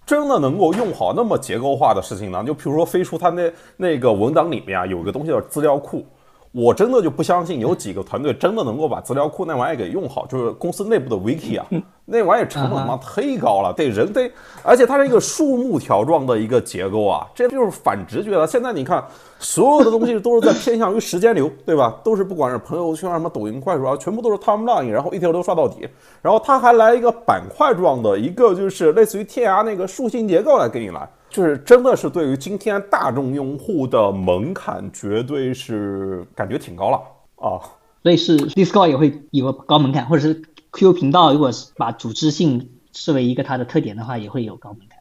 [0.06, 2.44] 真的能够用好那么结构化的事情呢？
[2.44, 6.06] 就比如说飞书，它那那个文档里面啊，有一个东西叫资料库。
[6.54, 11.66] 我真的就不相信有几个团队真的能够把资料库那玩意给用好，就是公司内部的 wiki 啊，
[12.06, 14.32] 那玩意成本他妈忒高了，得人得，
[14.62, 18.46] 而且它是一个树木条状的一个结构啊，这就是反直觉了。
[18.46, 19.04] 现在你看，
[19.40, 22.00] 所有的东西都是在偏向于时间流，对吧？
[22.04, 25.90] 都是不管是朋友圈什么抖音、快手啊，全部都是 timeline，然后一条都刷到底。
[26.22, 31.10] 然后它还来一个板块状的一个，就是类似于天涯那个树形结构来给你来。
[31.34, 36.98] 就是真的是对于今天大众用户的门槛，绝对是感觉挺高了
[37.38, 37.58] 啊。
[38.04, 40.40] 所以是 Discord 也会有个高门槛，或者是
[40.72, 45.00] QQ 频道，如果是把组织性视为一个它的特点的话，也会有高门槛。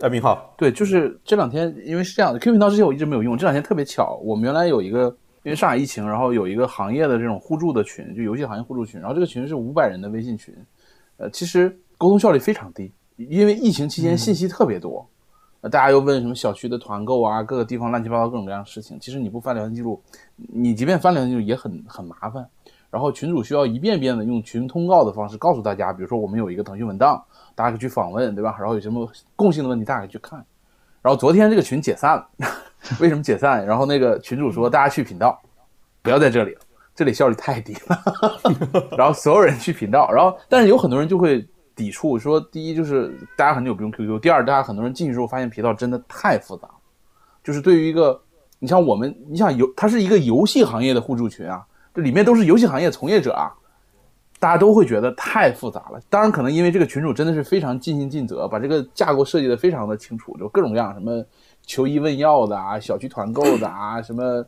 [0.00, 5.04] 哎，明浩，对，就是这两天，因为是这样的，QQ 频道之前我一直没有用，这两天特别巧，我们原来有一个，
[5.44, 10.52] 因为上海疫情，然后有一个行业的这种互助的群，就游戏行业互助群，然后这个群是五百人的微信群，
[11.18, 15.08] 呃，其实沟通效率非常低，因为疫情期间信息特别多。
[15.70, 18.98] 大家又问什么小区的团购啊，各个地方乱七八糟各种各样的事情。
[18.98, 20.02] 其实你不翻聊天记录，
[20.36, 22.44] 你即便翻聊天记录也很很麻烦。
[22.90, 28.56] 然后群主需要一遍遍的用群通告的方式告诉大家，比如说我们有一个腾讯文档，大家可以去访问，对吧？
[28.58, 30.44] 然后有什么共性的问题，大家可以去看。
[31.00, 32.28] 然后昨天这个群解散了，
[33.00, 33.64] 为什么解散？
[33.64, 35.40] 然后那个群主说大家去频道，
[36.02, 36.60] 不要在这里了，
[36.94, 38.90] 这里效率太低了。
[38.98, 41.46] 然后所有人去频道，然后但是有很多人就会。
[41.74, 46.68] 抵触说，第一就是大家很久不用 QQ，第二大家很多人进去之后发现频道真的太复杂，
[47.42, 48.20] 就是对于一个
[48.58, 51.64] 你像我们，你想游，它是一个游戏行业的互助群啊，
[51.94, 53.50] 这里面都是游戏行业从业者啊，
[54.38, 56.00] 大家都会觉得太复杂了。
[56.08, 61.24] 当然，可能因为这个群主真的是非常尽心尽责，把这个架构设计的非常的清楚，就各种各样什么
[61.64, 64.44] 求医问药的啊，小区团购的啊，什么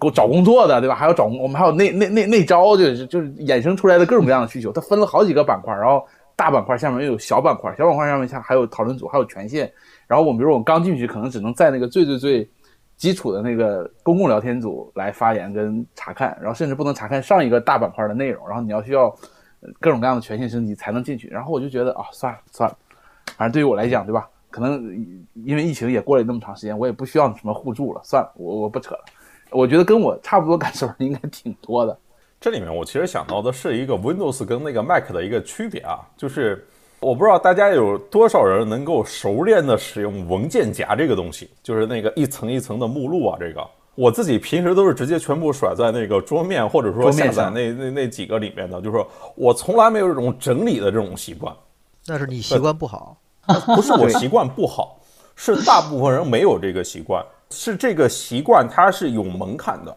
[0.00, 0.94] 给我找工作的，对吧？
[0.94, 6.06] 还有找工我们还有那那那那招，就是就是衍生出来的各种各样的需求，它分了好几个板块，然后
[6.38, 9.70] 大板块下面又有小板块，小板块上面下还有讨论组，还有权限。
[10.06, 12.48] 然后我们比如我刚进去，可能只能在那个最最最。
[12.98, 19.08] 基础的那个公共聊天组来发言跟查看，然后甚至不能查看上一个大板块的内容，然后你要需要
[19.78, 21.28] 各种各样的权限升级才能进去。
[21.28, 22.76] 然后我就觉得啊，算了算了，
[23.36, 24.28] 反正对于我来讲，对吧？
[24.50, 24.82] 可能
[25.34, 29.04] 因为疫情也过了那么长时间，我也不需要什么互助了，算了，我我不扯了。
[29.52, 31.96] 我觉得跟我差不多感受应该挺多的。
[32.40, 36.66] 这里面我其实想到的是一个 Windows 跟那个 Mac 的一个区别啊，就是。
[37.00, 43.36] 我不知道大家有多少人能够熟练的使用文件夹这个东西，就是那个一层一层的目录啊。
[43.38, 43.64] 这个
[43.94, 48.80] 我自己平时都是直接全部甩在那个桌面，或者说下载那那那几个里面的。
[48.80, 51.54] 就是说我从来没有这种整理的这种习惯。
[52.04, 53.16] 那是你习惯不好，
[53.76, 54.98] 不是我 习惯不好，
[55.36, 59.96] 是大部分人没有这个习惯，是这个习惯它是有门槛的，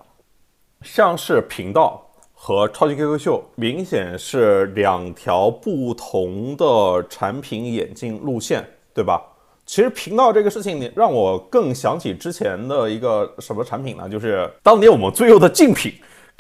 [0.84, 2.00] 像是频道。
[2.44, 9.22] 和超级 QQ 秀明显是两条不同的产品演进路线，对吧？
[9.64, 14.10] 其实频道这个事情，你让我更想起之前的一个什么产品呢？
[14.10, 15.94] 就是当年我们最后的竞品。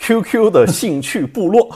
[0.04, 1.70] QQ 的兴趣部落，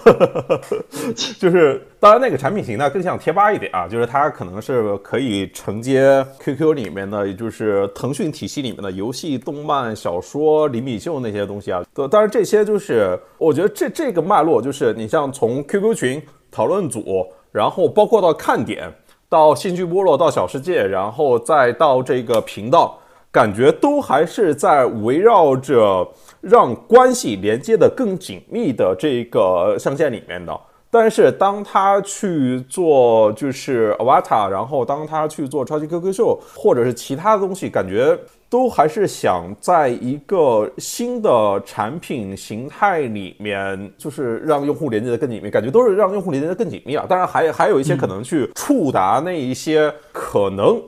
[1.39, 11.83] 就是当然那个产品形态更像贴吧一点啊，就是它可能是可以承接 QQ 里面的，也就是腾讯体系里面的游戏、动漫、小说、厘米秀那些东西啊。
[12.09, 18.91] 当然这些就是我觉得这这个脉络，就是你像从 QQ 群讨论组，然后包括到看点，
[19.29, 22.99] 到兴趣部落，到小世界，然后再到这个频道，
[23.31, 26.07] 感觉都还是在围绕着。
[26.45, 30.55] 让关系连接的更紧密的这个象限里面的，
[30.91, 38.15] 但是当他去做就是 Avatar，然后当他去做超级 QQ 秀或者是其他的东西，感觉
[38.47, 47.07] 都还是想在一个新的产品形态里面，就是让用户连接的更紧密，感觉都是让用户连接的更紧密啊。
[47.09, 50.79] 当然还 还有一些可能去触达那一些可能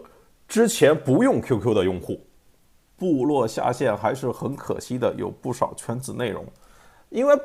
[0.47, 2.19] 之前不用 QQ 的用户。
[2.97, 6.43] 部落下线还是很可惜的，有不少圈子内容，
[7.09, 7.35] 因为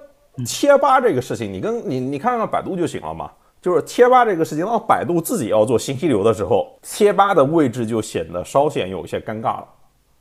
[0.46, 3.30] 贴吧这个事情，你跟你你看看百度就行了嘛。
[3.60, 9.68] 就是贴吧这个事情，当百度自己要做信息流的时候，贴吧的位置就显得稍显有些尴尬了。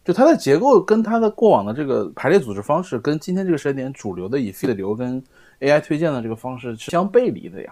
[0.05, 5.23] 就它的结构跟它的过往的这个排列组织方式，跟今天这个时间点主流的以 feed 流跟
[5.59, 7.71] AI 推荐的这个方式是相背离的呀。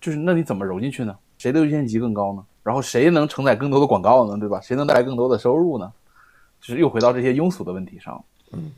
[0.00, 1.12] 就是那你怎么揉进去呢？
[1.38, 2.44] 谁的优先级更高呢？
[2.62, 4.38] 然后谁能承载更多的广告呢？
[4.38, 4.60] 对吧？
[4.60, 5.92] 谁能带来更多的收入呢？
[6.60, 8.70] 就是又回到这些庸俗的问题上，嗯，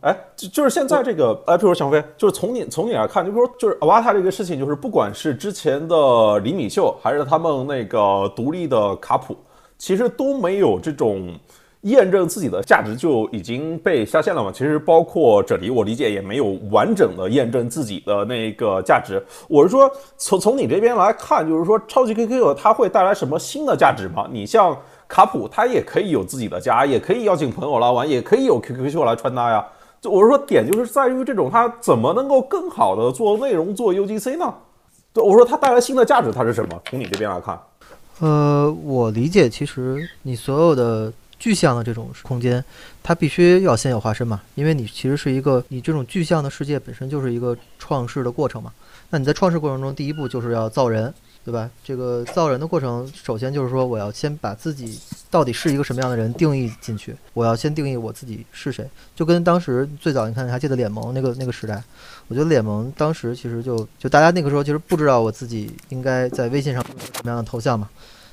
[0.00, 9.36] 哎，就就是现在这个，哎，比如说小飞，就是从你从你来看，就比如说就是阿瓦塔这个事情，就是不管是之前的李米秀，还是他们那个独立的卡普，
[9.78, 11.38] 其实都没有这种
[11.82, 14.50] 验证自己的价值就已经被下线了嘛。
[14.52, 19.24] 其实包括这里，我理解也没有完整的验证自己的那个价值。
[19.48, 24.28] 我是说，从从你这边来看，就是说超级 QQ 它会带来什么新的价值吗？
[24.32, 24.76] 你像。
[25.08, 29.64] 卡普他也可以有自己的家，也可以邀请朋友来玩，也可以有 QQ 秀来穿搭呀。
[30.00, 34.54] 就我是说，点就是在于这种，他怎么能够更好的做内容、做 UGC 呢？
[35.12, 36.80] 对，我说它带来新的价值，它是什么？
[36.84, 37.58] 从你这边来看，
[38.20, 42.62] 呃，我理解，其实你所有的具象的这种空间，
[43.02, 48.70] 它必须要先有化身嘛，因为你其实是一个，你这种具象的世界本身就是一个创世的过程嘛。
[49.08, 51.12] 那你在创世过程中，第一步就是要造人。
[51.46, 51.70] 对吧？
[51.84, 54.98] 这个造人的过程，首先就是说，我要先把自己
[55.30, 57.14] 到底是一个什么样的人定义进去。
[57.34, 58.84] 我要先定义我自己是谁，
[59.14, 61.80] 就跟当时最早，你看还记得脸盟那个那个时代？
[62.26, 67.88] 我觉得脸盟当时其实就就大家那个时候其实不知道我自己应该在微信上什么样的头像嘛。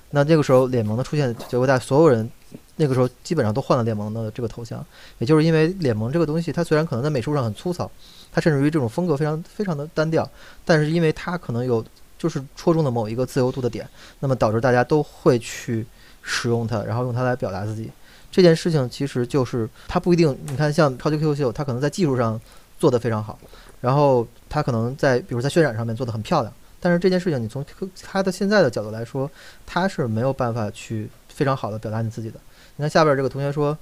[0.09, 2.28] 那这个时候脸盟的出现，结果大家所有人
[2.78, 4.84] 那个时候基本上都换了脸盟的这个头像，
[5.20, 7.91] 也就是因为脸盟这个东西，它虽然可能在美术上很粗糙，
[8.32, 10.28] 它甚至于这种风格非常非常的单调，
[10.66, 11.86] 但是因为它可能有。
[12.24, 13.86] 就是戳中了某一个自由度的点，
[14.21, 15.86] 那么导致大家都会去
[16.21, 17.91] 使用它，然后用它来表达自己。
[18.32, 22.39] 这件事情其实就是它不一定，你看像超级 QQ 秀，它可能在技术上
[22.80, 23.38] 做得非常好，
[23.82, 27.65] 然后它可能在比如在渲染上面做得很漂亮，但是这件事情你从
[28.01, 29.30] 它的现在的角度来说，
[29.65, 32.39] 它是没有办法去非常好的表达你自己的。
[32.78, 33.78] 你看下边这个同学说。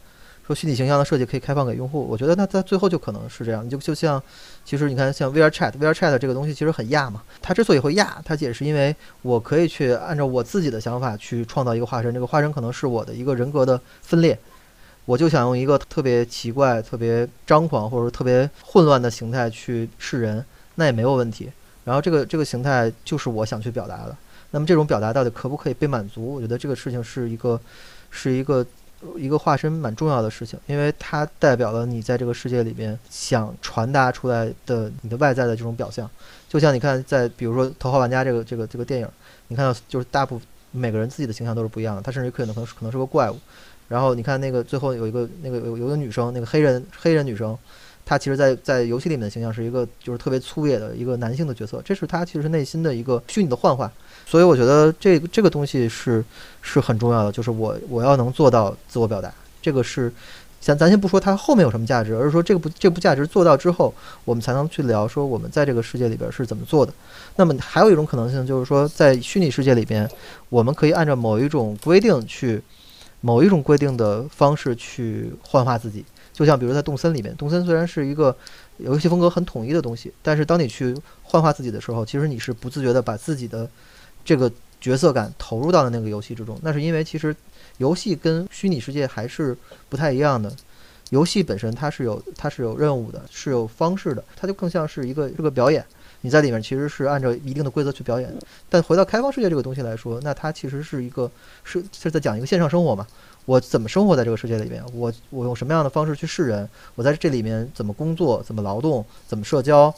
[0.52, 3.66] 说虚拟形象的设计可以开放给用户，我觉得那在最后就可能是这样。
[3.66, 4.22] 你就就像，
[4.66, 7.24] 其实你看像 VR Chat，VR Chat 这个东西其实很亚嘛。
[7.42, 14.38] 它之所以会亚，它也是因为我可以去按照我自己的想法去创造一个化身，这个化身可能是我的一个人格的分裂。
[15.06, 20.44] 我就想用一个特别奇怪、特别张狂或者特别混乱的形态去示人，
[20.76, 21.50] 那也没有问题。
[21.86, 24.16] 然后这个这个形态就是我想去表达的。
[24.52, 26.36] 那么这种表达到底可不可以被满足？
[26.36, 27.60] 我觉得这个事情是一个
[28.10, 28.66] 是一个
[29.18, 36.10] 一个化身蛮重要的事情，因为它代表了你在这个世界里边想传达出来的你的外在的这种表象。
[36.48, 39.08] 就像你看，在比如说《头号玩家》这个这个这个电影，
[39.48, 43.38] 你看到就是大部分每个人自己的形象都是不一样的，他甚至可能可能可能是个怪物。
[43.88, 47.58] 然后你看那个最后有一个那个有有个女生，那个黑人黑人女生，
[48.06, 53.92] 她其实，在在游戏里面的形象是一个就是特别粗野的一个男性的角色，这是她其实内心的一个虚拟的幻化。
[54.32, 56.24] 所以我觉得这个这个东西是
[56.62, 59.30] 是很重要的，就是我我要能做到自我表达，
[59.62, 60.10] 这个是。
[60.64, 63.92] 咱咱先不说它后面有什么价值，而是说这个不这部价值做到之后，
[64.24, 66.94] 我们才能去聊说我们在这个世界里边是怎么做的。
[67.36, 70.08] 那么还有一种可能性就是说，在虚拟世界里边，
[70.50, 72.62] 我们可以按照某一种规定去，
[73.22, 76.06] 某一种规定的方式去幻化自己。
[76.32, 78.36] 就像比如在动森里面，动森虽然是一个
[78.78, 83.68] 游戏风格很统一的东西，但是当你去幻化自己的时候，其实你是不自觉的把自己的
[84.24, 86.58] 这个角色感投入到了那个游戏之中。
[86.62, 87.36] 那是因为其实。
[87.78, 89.58] 游戏跟虚拟世界还是
[89.90, 90.52] 不太一样的。
[91.10, 95.84] 游戏本身它是有它是有任务的，是有方式的，它就更像是一个这个表演。
[96.20, 98.32] 你在里面其实是按照一定的规则去表演。
[98.70, 101.32] 但回到开放世界这个东西来说，那它其实是一个
[101.64, 103.08] 是是在讲一个线上生活嘛？
[103.46, 104.84] 我怎么生活在这个世界里面？
[104.94, 106.70] 我我用什么样的方式去示人？
[106.94, 108.44] 我在这里面怎么工作？
[108.44, 109.04] 怎么劳动？
[109.26, 109.92] 怎么社交？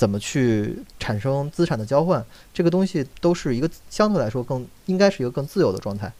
[0.00, 2.24] 怎么去产生资产的交换？
[2.54, 6.10] 这个东西都是一个相对来说更应该是一个更自由的状态。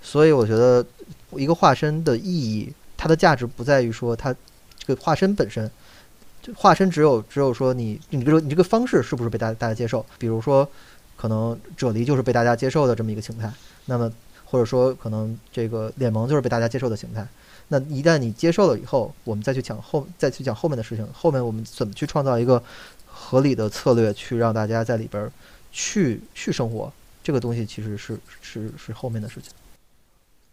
[0.00, 0.86] 所以我觉得，
[1.32, 4.32] 一个化身的意义，它的价值不在于说它
[4.78, 5.68] 这个化身本身，
[6.54, 10.06] 化身只有只有说你你比如说你这个方式是不是被大大家接受？
[10.20, 10.68] 比如说，
[11.16, 13.52] 可能啫喱就是被大家接受的这么一个形态，
[13.86, 14.08] 那么
[14.44, 17.26] 或者说可能这个脸萌就是被大家接受的形态。
[17.68, 22.62] 那一旦你接受了以后，我们再去讲后再去讲后面的事情，后面我们怎么去创造一个
[23.18, 25.30] 合理的策略，去让大家在里边
[25.72, 26.92] 去去生活，
[27.22, 29.50] 这个东西其实是是是后面的事情。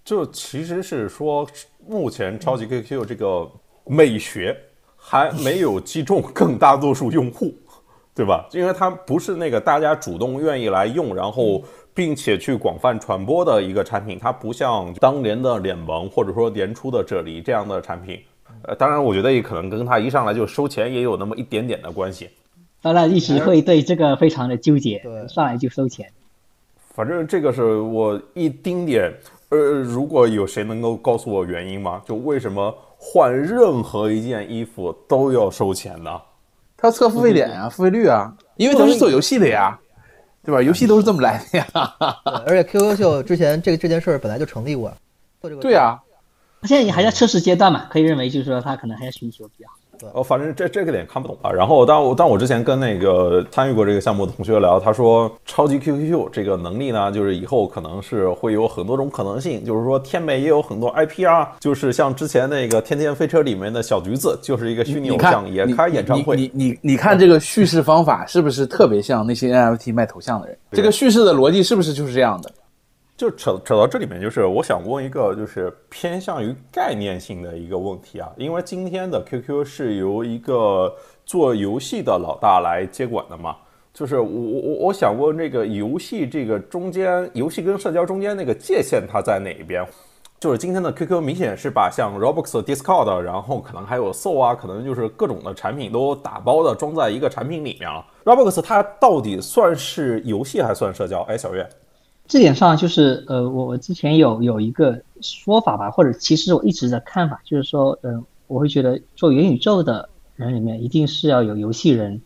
[0.05, 1.47] 就其实是说，
[1.87, 3.49] 目前超级 QQ 这个
[3.85, 4.57] 美学
[4.97, 7.53] 还没有击中更大多数用户，
[8.15, 8.47] 对吧？
[8.51, 14.17] 因为它不是那个大家主动愿意来用，然后并且去广泛传播的一个产品。
[14.17, 18.21] 它不像当年的脸盟或者说年初的啫喱这样的产品。
[18.63, 22.29] 呃，当然，我觉得也可能跟它一上来就收钱也有那么一点点的关系。
[22.83, 26.11] 当然，一直会对这个非常的纠结，上来就收钱。
[26.93, 29.11] 反正这个是我一丁点。
[29.49, 32.01] 呃，如果有谁能够告诉我原因吗？
[32.05, 36.19] 就为什么换任何一件衣服都要收钱呢？
[36.75, 39.79] 他测付费点呀，付费率啊，因为他是做游戏的呀，
[40.43, 40.61] 对吧？
[40.61, 41.67] 游戏都是这么来的呀。
[42.45, 44.91] 而且 QQ 秀之前这个这件事儿本来就成立过，
[45.61, 45.97] 对呀。
[46.63, 49.69] 现在也还在测试阶段嘛，可以认为就是说他可能还要寻求比较。
[50.13, 51.51] 哦，反正这这个点看不懂啊。
[51.51, 59.63] 然后当我但我之前跟那个参与过这个项目的同学聊，他说超级 QQQ 这个能力呢，就是以后可能是会有很多种可能性。
[59.63, 66.35] 就是说天美也有很多 IP 啊，就是像之前那个天天飞车里面的小橘子，就是一个虚拟偶像，也开演唱会。
[66.35, 70.57] 你你你看这个叙事方法是不是特别像那些 NFT 卖头像的人？
[70.71, 72.51] 这个叙事的逻辑是不是就是这样的？
[73.15, 78.27] 就扯扯到这里面，就是我想问一个，就是偏向于概念性的一个问题啊。
[78.37, 80.93] 因为今天的 QQ 是由一个
[81.25, 83.55] 做游戏的老大来接管的嘛，
[83.93, 89.85] 就是我我我想问这个游戏这个中间，游戏跟社交中间那个界限它在哪一边？
[90.39, 98.05] 就是今天的 QQ 明显是把像 Roblox、Discord，然后可能还有 Soul 啊，可能就是各种的产品都打包的装在一个产品里面了。
[98.25, 101.21] Roblox 它到底算是游戏还算社交？
[101.29, 101.65] 哎，小月。
[102.25, 112.21] 这点上就是呃，我我之前有有一个说法吧，或者其实我一直的看法就是说，呃，我会觉得做元宇宙的人里面一定是要有游戏人，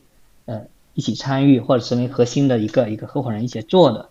[0.45, 0.62] 呃，
[0.93, 4.10] 一起参与或者成为核心的一个一个合伙人一起做的，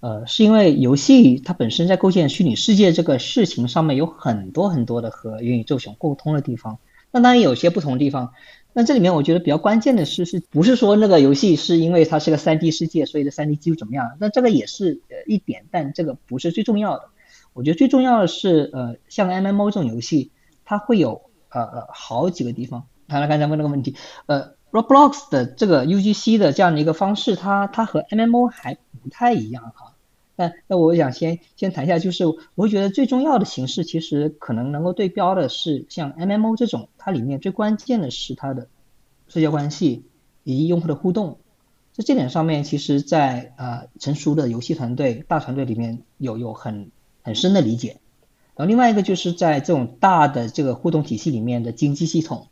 [0.00, 6.78] 呃，是因为游戏它本身在构建虚拟世界这个事情上面有很多很多的和元宇宙想沟通的地方，
[7.12, 8.32] 那当然有些不同的地方。
[8.74, 14.16] 那这里面我觉得比较关键的是，是不是说那个游戏是因为它是个三 D 世界，所以的三 D 技术怎么样？
[14.18, 17.04] 那这个也是呃一点，但这个不是最重要的。
[17.52, 20.30] 我觉得最重要的是，呃，像 MMO 这种游戏，
[20.64, 22.86] 它会有呃呃好几个地方。
[23.08, 23.94] 好了，刚才问那个问题，
[24.24, 29.91] 呃，Roblox 的这个 UGC 的这样的一个方式，它它和 MMO 还不太一样哈。
[30.42, 38.68] 那那我想先先谈一下，就是我会觉得最重要的形式，其实可能能够对标的是像 MMO 这种，它里面最关键的是它的
[39.28, 40.04] 社交关系
[40.42, 41.38] 以及用户的互动。
[41.92, 46.90] 在这点上面，其实，在呃成熟的游戏团队、大团队里面有有很
[47.22, 47.98] 很深的理解。
[48.56, 52.48] 然后另外一个就是在这种大的这个互动体系里面的经济系统，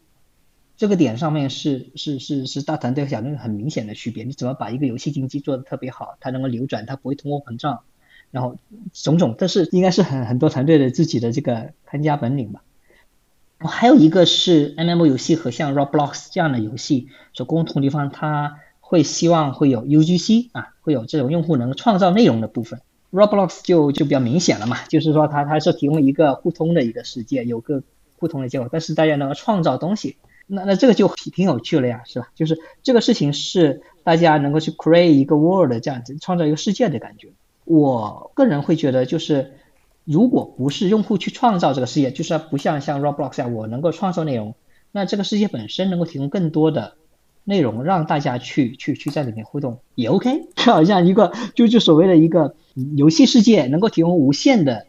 [0.80, 4.24] 这个点上面是是是是大团队和小团队很明显的区别。
[4.24, 7.82] 你怎么把一个游戏经济做得特别好，它能够流转，它不会通货膨胀，
[8.30, 8.56] 然后
[8.94, 12.62] 种种，这是应该是很很多团队的自己的这个看家本领吧。
[13.58, 22.80] 还有一个是 MMO 游戏和像 Roblox 这样的游戏所共同地方，它会希望会有 UGC 啊，会有这种用户能创造内容的部分。
[23.12, 27.82] Roblox 就就比较明显了嘛，就是说它它是提供一个互通的一个世界，有个
[28.16, 30.16] 互通的结果，但是大家能够创造东西，
[30.50, 32.28] 那那这个就挺挺有趣了呀，是吧？
[32.34, 37.28] 就是这个事情是大家能够去 create 一个 world 这样子，创造一个世界的感觉。
[37.64, 39.54] 我个人会觉得，就是
[40.04, 44.54] 如果不是用户去创造这个世界，就是不像像 Roblox 啊，我能够创造内容，
[44.92, 46.94] 那这个世界本身能够提供更多的。
[47.42, 52.54] 内容让大家去去去在里面互动也 OK， 就好像一个就就所谓的一个
[52.98, 54.86] 游戏世界能够提供无限的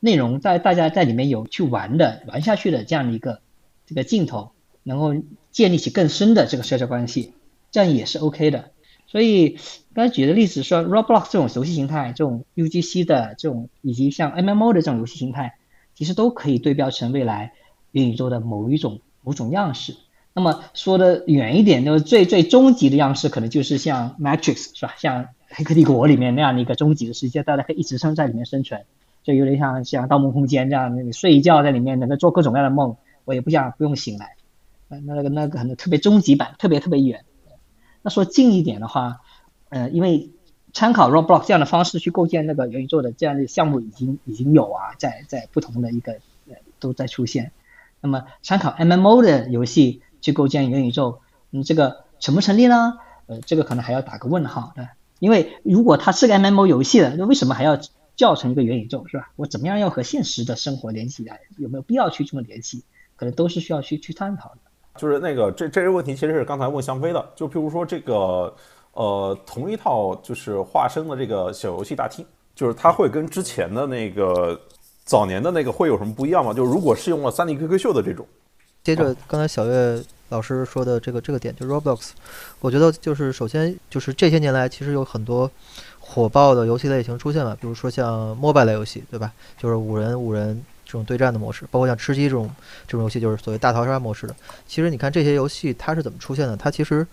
[0.00, 3.40] 内容，在大家在里面有去玩的玩下去的这样的一个
[3.86, 4.50] 这个镜头，
[4.84, 7.32] 能够建立起更深的这个社交关系，
[7.72, 8.70] 这样也是 OK 的。
[9.06, 9.58] 所以
[9.94, 15.54] 刚才举的例子说，Roblox 这种游戏形态，这种 UGC 的这种以及像 MMO 的这种游戏形态，
[15.94, 17.52] 其实都可以对标成未来
[17.92, 19.96] 元宇宙的某一种某种样式。
[20.32, 24.94] 那么说的远一点，就是最最终极的样式，可能就是像 Matrix 是吧？
[24.98, 28.84] 像黑客帝国里面那样的一个终极的世界，大家可以一直生在里面生存，
[29.22, 34.34] 就有点像像盗梦空间这样，你睡一觉在里面能够做各种各样的梦，我也不想不用醒来。
[35.00, 37.24] 那个那个可能特别终极版，特别特别远。
[38.02, 39.20] 那说近一点的话，
[39.68, 40.30] 呃，因为
[40.72, 46.12] 参考 Roblox 这样的方式去构建那个元宇宙的这样的项目已经已经有啊，在在不同的一个
[46.48, 47.52] 呃都在出现。
[48.00, 50.02] 那么参考 MMO 的游戏。
[50.24, 51.20] 去构建元宇宙，
[51.50, 52.94] 嗯，这个成不成立呢？
[53.26, 54.88] 呃，这个可能还要打个问号的，
[55.18, 57.78] 因为如果它是个 MMO 游戏的，那为什么还要
[58.16, 59.32] 叫成一个元宇宙，是吧？
[59.36, 61.40] 我怎么样要和现实的生活联系起来？
[61.58, 62.84] 有没有必要去这么联系？
[63.16, 64.60] 可能都是需要去去探讨的。
[64.96, 68.54] 就是那个这这些问题，其实是刚才问向飞的，就譬如说这个
[68.92, 72.24] 呃，同一套就是化身的这个小游戏大厅，
[72.54, 74.60] 就是它会跟之前的那个
[75.04, 76.52] 早年的那个会有什么不一样吗？
[76.52, 78.26] 就如果是用了三 D QQ 秀的这种，
[78.82, 80.02] 接着刚才小月。
[80.30, 82.10] 老师说的这个这个点，就 Roblox，
[82.58, 85.48] 我觉得就是首先就是这些年来其实有很多
[86.00, 89.30] 火爆的游戏类型出现了，比如说像 mobile 类游戏，对吧？
[89.58, 92.50] 就是五人五人这种对战的模式，包括像吃鸡这种
[92.86, 94.34] 这种游戏，就是所谓大逃杀模式的。
[94.66, 96.56] 其实你看这些游戏它是怎么出现的？
[96.56, 97.06] 它其实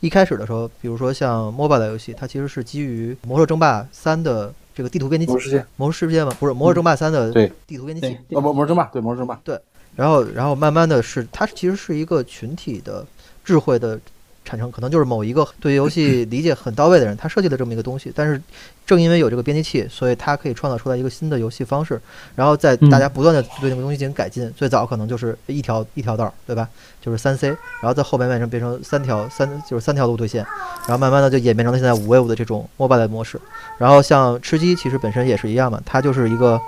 [0.00, 5.32] 一开始的时候，比如说像 mobile 类游戏，它其实是基于《魔兽争霸三》的这个地图编辑器。
[5.32, 5.66] 魔兽世界？
[5.76, 6.36] 魔兽世界吗？
[6.38, 7.32] 不是，《魔兽争霸三》的
[7.66, 8.18] 地图编辑器。
[8.30, 9.58] 哦，魔魔兽争霸，对魔兽争霸，对。
[9.94, 13.06] 然后，然后慢慢的是，它其实是一个群体的
[13.42, 13.98] 智慧的
[14.46, 18.10] 产生，可能就是某一个对游戏 理解很到位的人，他设计了这么一个东西。
[18.14, 18.40] 但是，
[18.86, 22.00] 正因为有这个编辑器，所以他可以创造出来一个新的游戏方式。
[22.34, 24.50] 然后，在大家不断的对那个东西进行改进。
[24.56, 26.68] 最早可能就是一条一条道，对吧？
[27.00, 27.48] 就是三 C。
[27.48, 30.46] 然后在后面变成变成三条三，就是三条路对线。
[30.86, 33.40] 然后慢慢的就演变成了现在五 v 五的这种 mobile 模式。
[33.76, 36.60] 然后像吃鸡，其实本身也是一样嘛，它就是一个。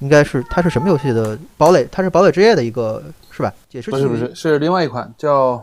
[0.00, 1.86] 应该是它是什么游戏的堡垒？
[1.92, 3.52] 它是堡垒之夜的一个，是吧？
[3.70, 5.62] 也是不是不是是另外一款叫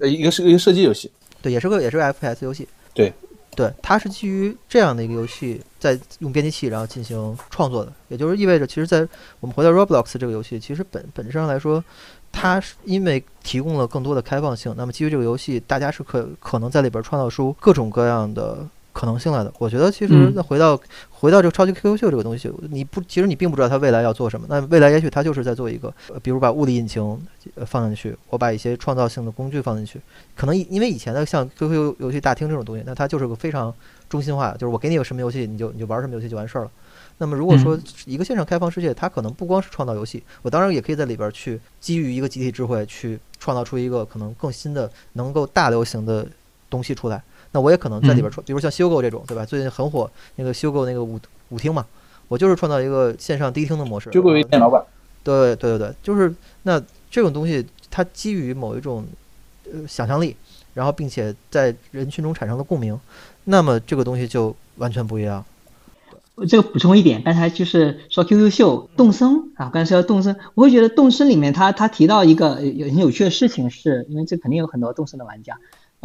[0.00, 1.10] 呃一个是一个射击游戏，
[1.42, 3.12] 对，也是个也是个 FPS 游戏，对。
[3.56, 9.06] 对，它是基于这样的一个游戏在用编辑器然后进行创作的，也就是意味着，其实，在
[9.38, 11.84] 我们回到 Roblox 这个游戏，其实本本质上来说，
[12.32, 18.68] 它是因为提供了更多的开放性，那么基于这个游戏，大家是可可能在里边创造出各种各样的。
[18.94, 20.80] 可能性来的，我觉得其实那回到
[21.10, 24.46] 回到这个超级 QQ 秀这个东西，你不其实你并不知道它未来要做什么。
[24.48, 25.92] 那未来也许它就是在做一个，
[26.22, 27.20] 比如把物理引擎
[27.66, 30.00] 放进去，我把一些创造性的工具放进去。
[30.36, 33.74] 可能因为以前的像 QQ 游戏大厅这种东西，那它就是个非常
[34.08, 36.70] 中心化的，就是我给你有什么游戏，你就你就玩什么游戏就完事儿了。
[37.18, 46.26] 那么如果说一个线上开放世界，它可能不光是创造游戏，我当然也可以在里边去基于一个集体智慧去创造出一个可能更新的、能够大流行的
[46.70, 47.20] 东西出来。
[47.54, 49.46] 那我也可能在里边创，比如像修购这种，对吧？
[49.46, 51.86] 最近很火那个修购那个舞舞厅嘛，
[52.26, 54.10] 我就是创造一个线上迪厅的模式。
[54.12, 54.84] 修购为店老板。
[55.22, 56.34] 对对对对，就是
[56.64, 59.06] 那这种东西，它基于某一种
[59.72, 60.34] 呃想象力，
[60.74, 62.98] 然后并且在人群中产生了共鸣，
[63.44, 65.44] 那么这个东西就完全不一样。
[66.34, 75.56] 我这个补充一点，刚才就是说 QQ 秀动森啊，刚才说动森，我会觉得动森里面他他提到一个有很有趣的事情，是因为这肯定有很多动森的玩家。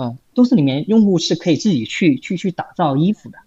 [0.02, 3.38] 嗯，都是里面用户是可以自己去去去打造衣服的。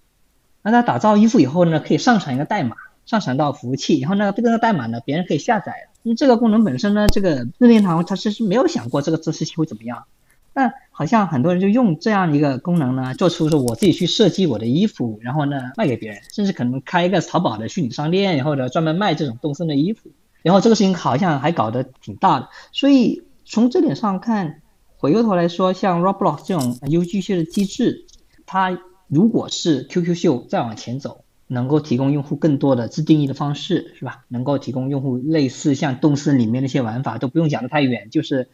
[0.62, 2.76] 那他打造衣服以后呢，可以上传一个代码，
[3.06, 5.88] 上传到服务器，然后呢，这个代码呢，别人可以下载。
[6.02, 10.04] 那这个功能本身呢，这个任天堂它其实没有想过这个这事情会怎么样。
[10.52, 20.10] 那好像很多人就用这样一个功能呢，做出说我自己去设计我的衣服，然后呢卖给别人，甚至可能开一个淘宝的虚拟商店，然后呢专门卖这种动森的衣服。
[20.42, 24.61] 然后这个事情好像还搞得挺大的，所以从这点上看，
[25.02, 28.06] 回过头来说，像 Roblox 这种 UGC 的机制，
[28.46, 28.78] 它
[29.08, 34.24] 如果是 QQ 秀再往前走，能够提供用户更多的自定义的方式，是吧？
[34.28, 38.48] 能够提供用户类似像动森里面那些玩法，都不用讲得太远，就是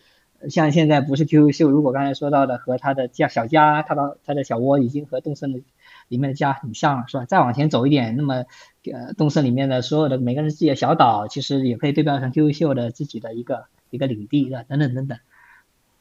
[0.49, 5.61] 像现在不是 QQ 秀，如果刚才说到的和它的家小家，它的它的小窝已经和动森的。
[6.09, 7.27] 里面的家很像了，是吧？
[7.27, 8.47] 再往前走一点，那么，
[8.91, 15.19] 呃，动森里面的所有的每个人自己的小岛，其实也可以对标成 QQ 秀的自己的一个一个领地，的等等等等。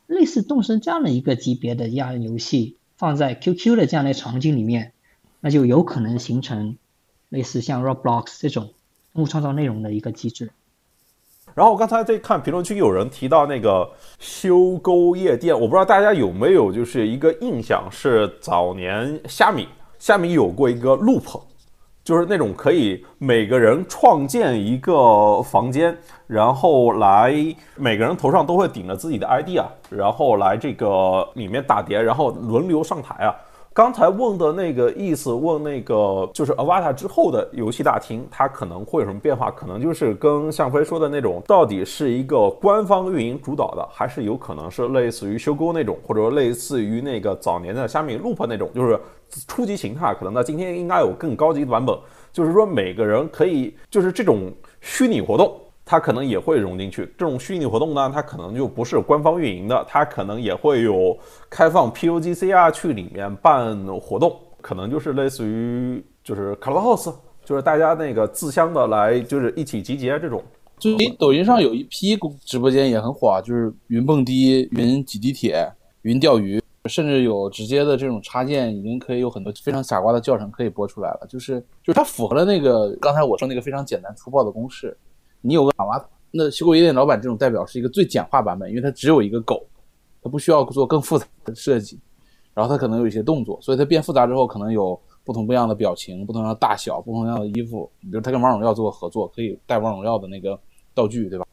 [0.08, 4.94] 类似动森这样的一个级别的亚游戏，放在 QQ 的这样的场景里面，
[5.42, 6.78] 那就有可能形成
[7.30, 8.74] 类似像 Roblox 这种
[9.14, 10.52] 用户创造内容的一个机制。
[11.56, 13.90] 然后我刚才在看评论区有人提到那个
[14.20, 19.68] 修沟夜店，我不知道大家有没有就是一个印象，是早年虾米。
[19.98, 21.42] 虾米有过一个 loop，
[22.08, 25.94] 就是那种可以每个人创建一个房间，
[26.26, 27.36] 然后来
[27.76, 33.36] 每个人头上都会顶着自己的 ID 啊，然后来这个里面打碟，然后轮流上台啊。
[33.74, 39.52] 刚才问的那个意思，问那个就是 Avatar 之后的游戏大厅，它可能会有什么变化？
[39.52, 48.98] 可能就是跟向飞说的那种，到底是一个官方运营主导的，还是有可能是类似于修沟那种，或者说类似于那个早年的虾米 Loop 那种，就是
[49.48, 50.14] 初级形态。
[50.16, 51.98] 可能在今天应该有更高级的版本，
[52.32, 54.52] 就是说每个人可以就是这种
[54.82, 55.60] 虚拟活动。
[55.90, 57.06] 它可能也会融进去。
[57.18, 61.18] 这种虚拟活动呢，它可能就不是官方运营的，它可能也会有
[61.50, 67.16] 开放 PUGC 啊去里面办活动，可能就是类似于就是 Clubhouse，
[67.46, 70.44] 就是大家那个自相的来就是一起集结这种。
[70.78, 75.72] 最近抖音上有一批直播间也很火，就是云蹦迪、云挤地铁、
[76.02, 81.28] 云钓鱼，甚至有直接的这种插件，已经可以有很多非常傻瓜的教程可以播出来了。
[81.30, 84.98] 就是就是它符合了那个刚才我说那个非常简单粗暴的公式。
[85.42, 89.66] 你有个阿瓦，那修狗夜店老板这种代表是一个最简化版本，因为它只有一个狗，
[90.22, 92.00] 它不需要做更复杂的设计，
[92.54, 97.90] 然后它可能有一些动作，所以它变复杂之后可能有不同不一样的表情、不同样的大小、不同样的衣服。
[98.02, 100.60] 比如它跟王者荣耀做过合作，可以带王者荣耀的那个
[100.94, 101.46] 道具，对吧？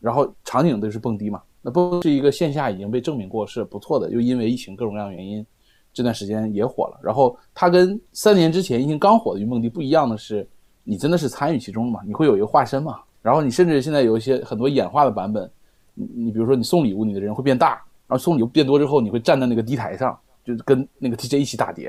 [0.00, 5.44] 然后场景都是蹦迪嘛，那不是一个线下已经被证明过是不错的，又因为疫情各种各样原因，
[5.92, 7.00] 这段时间也火了。
[7.02, 10.46] 然后它跟三年之前疫情刚火的云梦迪不一样的是。
[10.86, 12.00] 你真的是参与其中嘛？
[12.06, 13.00] 你会有一个化身嘛？
[13.22, 15.50] 然后你甚至现在有一些很多演化的版本，
[15.94, 17.70] 你你比如说你送礼物，你的人会变大，
[18.06, 21.88] 然后送礼物变多之后，你会站在那个地台上，就跟那个 DJ 一起打碟，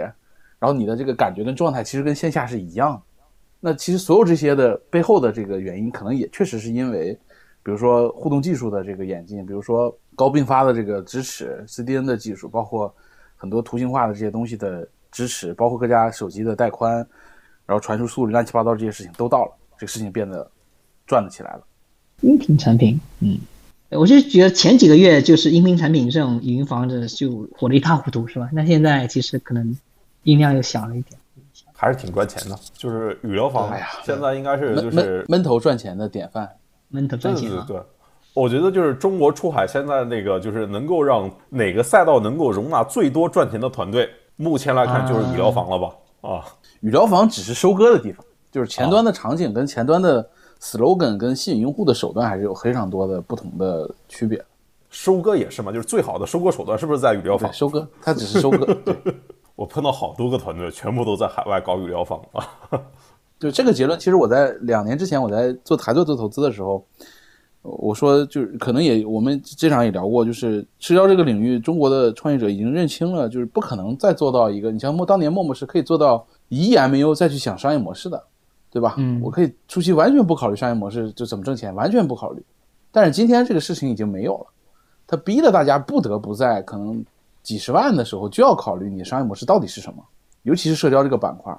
[0.60, 3.04] 然后你的这个感觉跟状态其实跟线下是一样。
[3.60, 7.20] 那其实所有这些的背后的这个原因，可能也确实是因为，
[7.66, 12.94] 比如说互动技术的这个演进，比如说高并发的这个支持，CDN 的技术，包括
[13.36, 17.06] 很多图形化的这些东西的支持，包括各家手机的带宽。
[17.68, 20.48] 然后传输速率乱七八糟这些事情都到了，这个事情变得
[21.08, 21.64] 转得起来了。
[22.22, 23.40] 音频产品，嗯，
[23.90, 28.48] 我就觉得前几个月就是音频产品这种语音房子就火得一塌糊涂，是吧？
[28.54, 29.76] 那现在其实可能
[30.22, 31.20] 音量又小了一点，
[31.74, 32.56] 还是挺赚钱的。
[32.76, 36.48] 就是语聊房，哎呀，现在应该是就是闷闷头赚钱的典范，
[36.90, 37.50] 闷头赚钱。
[37.50, 37.82] 对对对，
[38.34, 45.96] 我觉得就是中国出海现在那个就是能够让哪个赛道能够容纳最多赚钱的团队，目前来看就是语疗房了吧？
[46.22, 46.46] 啊。
[46.82, 50.30] 语疗房只是收割的地方，就是前端的场景跟前端的
[50.62, 54.44] slogan 跟吸引用户的手段还是有非常多的不同的区别。
[54.92, 57.52] 收割也是嘛，就是最好的收割手段是不是在语疗房？
[57.52, 58.66] 收割，它只是收割。
[58.86, 58.96] 对
[59.56, 62.48] 我碰到好多个团队，全部都在海外搞语疗房啊。
[63.40, 66.86] 就这个结论，其实我在两年之前我在做台做做投资的时候，
[67.62, 76.26] 我说就是可能也我们经常也聊过，就是社交这个领域，中国的创业者已经认清了，就是不可能再做到一个，你像陌当年陌陌是可以做到。
[76.48, 78.24] 一亿 MU 再去想商业模式的，
[78.70, 78.94] 对吧？
[79.00, 82.46] 嗯，我可以初期完全不考虑商业模式就怎么挣钱，完全不考虑。
[82.92, 84.46] 但是今天这个事情已经没有了，
[85.08, 87.04] 他逼得大家不得不在可能
[87.42, 90.04] 几十万的时候就要考虑你商业模式到底是什么，
[90.44, 91.52] 尤其是社交这个板块。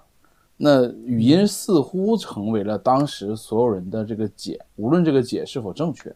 [0.57, 6.15] 那语音似乎成为了当时所有人的这个解，无论这个解是否正确，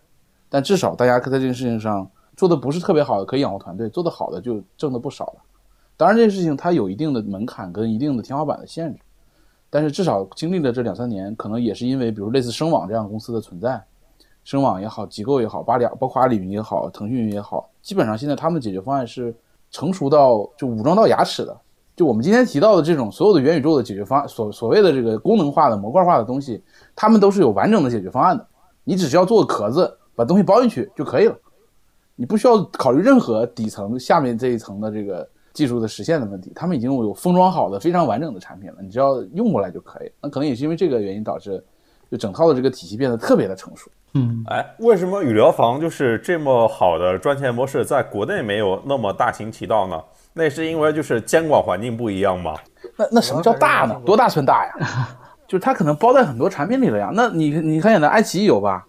[0.49, 5.43] 但至少大家在这件事情上做的不是特别好的可以养活团队，做得好的就挣的不少了。
[5.97, 9.01] 当然，这件事情它有一定的门槛跟一定的天花板的限制，
[9.69, 13.79] 但是至少经历了这两三年，可能也是因为，比如类似声网这样公司的存在，
[14.43, 19.35] 声网也好，机构也好，八两包括阿里云也好，腾讯云也好，基本上现在他们的解决方案是
[19.71, 21.55] 成熟到就武装到牙齿的。
[22.01, 26.65] 就我们今天提到的这种所有的元宇宙的解决方案，所所谓的这个功能化的模块化的东西，
[26.97, 28.47] 他们都是有完整的解决方案的，
[28.85, 31.37] 你只需要做个壳子，把东西包进去就可以了。
[32.17, 40.11] 你不需要考虑任何底层下面这一层的这个技术的实现的问题，他们已经有封装好的非常完整的产品了，你只要用过来就可以。
[40.23, 41.63] 那可能也是因为这个原因导致，
[42.11, 43.91] 就整套的这个体系变得特别的成熟。
[44.15, 50.03] 嗯，哎，为什么语聊房就是这么好的赚钱模式，在国内没有那么大行其道呢？
[50.33, 52.55] 那是因为就是监管环境不一样嘛？
[52.97, 54.01] 那那什么叫大呢？
[54.05, 54.75] 多大算大呀？
[55.49, 57.11] 就是它可能包在很多产品里了呀。
[57.13, 58.85] 那你你看，现在爱奇艺有吧？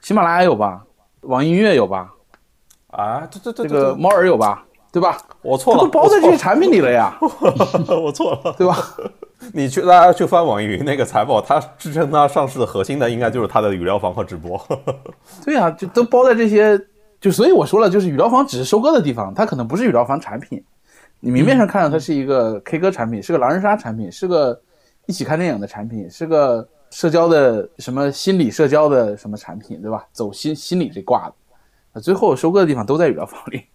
[0.00, 0.82] 喜马拉雅有吧？
[1.22, 2.10] 网易音乐有吧？
[2.88, 4.64] 啊，这这这这个猫耳有吧？
[4.90, 5.16] 对吧？
[5.42, 7.16] 我错了，都包在这些产品里了呀。
[7.20, 8.76] 我错了，对吧？
[9.52, 14.60] 你去大家去翻网易云那个财报，它支撑它上市的核心的应该就是它的语料房和直播。
[15.44, 16.78] 对呀，就都包在这些，
[17.22, 20.62] 就所以我说了，就是语疗房只是收割的地方，它可能不是语疗房产品。
[21.20, 24.60] 你明面上看到它是一个 K 歌产品，是个狼人杀产品，是个
[25.06, 30.04] 一起看电影的产品，是个社交的什么心理社交的什么产品，对吧？
[30.12, 31.34] 走心心理这挂的，
[31.92, 33.66] 那最后收割的地方都在语疗房里。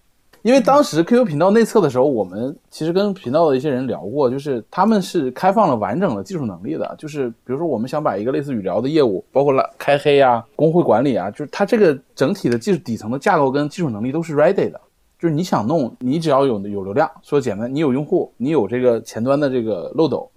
[0.41, 14.79] 因为当时 QQ 频道内测的时候，我们其实跟频道的一些人聊过，就是他们是开放了完整的技术能力的，就是比如说我们想把一个类似语聊的业务，包括了开黑啊、工会管理啊，就是它这个整体的技术底层的架构跟技术能力都是 ready 的。
[15.19, 20.29] 就是你想弄，你只要有有流量，说简单，你有用户，你有这个前端的这个漏斗，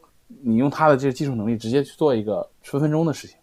[0.42, 3.36] 你用它的这个技术能力直接去做一个分分钟的事情。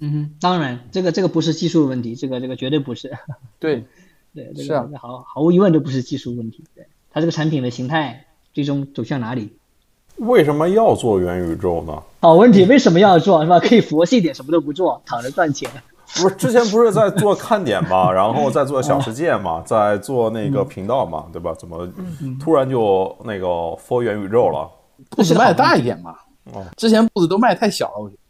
[0.00, 3.10] 嗯哼，当然，这个这个不是技术问题，这个这个绝对不是。
[3.58, 3.84] 对，
[4.34, 6.64] 对，这是啊个毫毫无疑问都不是技术问题。
[6.74, 9.56] 对，它这个产品的形态最终走向哪里？
[10.16, 12.02] 为什么要做元宇宙呢？
[12.20, 13.58] 好问题，为什么要做是吧？
[13.58, 15.70] 可以佛系点，什么都不做，躺着赚钱。
[16.14, 21.54] 不是之前不是在做看点嘛， 然后在做小世界嘛，在做那个频道嘛，对吧？
[21.58, 21.88] 怎么
[22.38, 24.70] 突然就那个 for 元宇宙了？
[25.10, 26.14] 步子迈的大一点嘛。
[26.52, 28.21] 哦，之前步子都迈太小了，我觉得。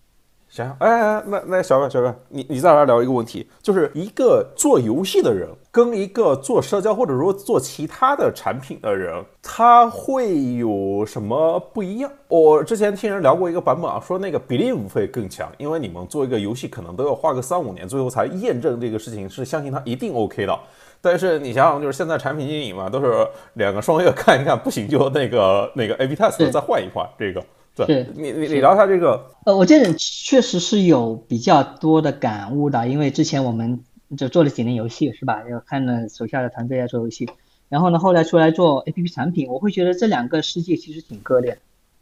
[0.52, 12.12] 行，哎哎，那那小哥小哥，你你再来聊一个问题，就是一个做游戏的人跟一个做社交或者说做其他的产品的人，他会有什么不一样？
[12.28, 20.58] 我之前听人聊过一个版本啊，说那个 Believe 会更强，因为你们做一个游戏可能都要花个三五年，最后才验证这个事情是相信它一定 OK 的。
[21.00, 27.42] 但是你想想，就是现在产品经理嘛，都是两个双月看一看，不行就那个那个 A/B test 再换一换这个。
[27.74, 33.82] 对是你你你聊一下这个呃，我这人确实是有比较多的感悟的，因为之前我们
[34.16, 35.42] 就做了几年游戏，是吧？
[35.48, 37.28] 要看了手下的团队在做游戏，
[37.68, 41.58] 然后呢，后来出来做 APP 产品，我会觉得这两个世界其实挺割裂的。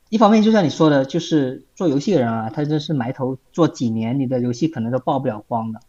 [0.08, 5.80] 一方面就像你说的，就是做游戏的人啊，他真是埋头做几年，你的游戏可能都曝不了光的，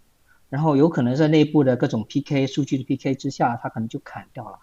[0.49, 4.59] 然后有可能在内部的各种 PK 数据的 PK 之下，他可能就砍掉了，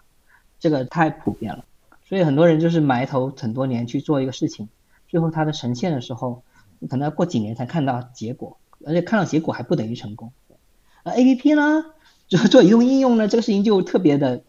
[0.61, 1.65] 这个太普遍了。
[2.07, 4.69] 所以很多人就是埋头很多年去做一个事情。
[5.09, 6.43] 最后它的呈现的时候，
[6.87, 10.31] 可能要过几年才看到结果，而且看到结果还不等于成功。
[11.03, 11.83] 而 A P P 呢，
[12.27, 14.43] 做做移动应用呢，这个事情就特别的，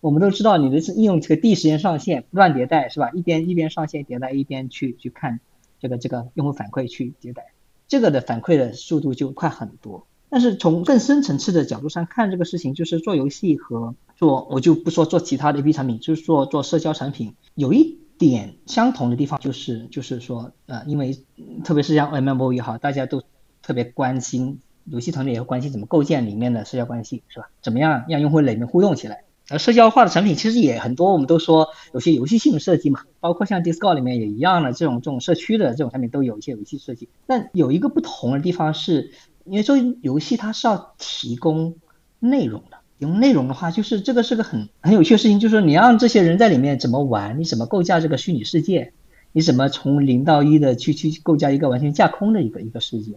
[0.00, 3.10] 我们都知道你的应用这个第一时间上线，不断迭代是吧？
[3.12, 5.40] 一边一边上线迭代，一边去去看
[5.78, 7.52] 这个这个用户反馈去迭代，
[7.86, 10.06] 这个的反馈的速度就快很多。
[10.28, 18.00] 但是从更深层次的角度上看这个事情，就是做游戏和做，我就不说做其他的 A P P 产品，就是做做社交产品，有一。
[18.20, 21.18] 点相同的地方就是就是说，呃，因为
[21.64, 23.22] 特别是像 M M O 也好，大家都
[23.62, 27.48] 特别关心，游戏团队也会关心怎么构建里面的社交关系，是吧？
[27.62, 29.24] 怎么样让用户里面互动起来？
[29.48, 37.08] 而社交化的产品其实也很多，我们都说有些游戏性设计嘛，包括像 Discord 里面也一样的这种这种社区的这种产品都有一些游戏设计。
[37.26, 39.12] 但有一个不同的地方是，
[39.46, 41.76] 因为做游戏它是要提供
[42.18, 42.79] 内容的。
[43.00, 48.92] 用内容的话，就是这个是个很很有趣的事情，就是说你让这些人在里面怎么玩，你怎么构架这个虚拟世界，
[49.32, 53.14] 你怎么从零到一的去去构架一个完全架空的一个一个世界，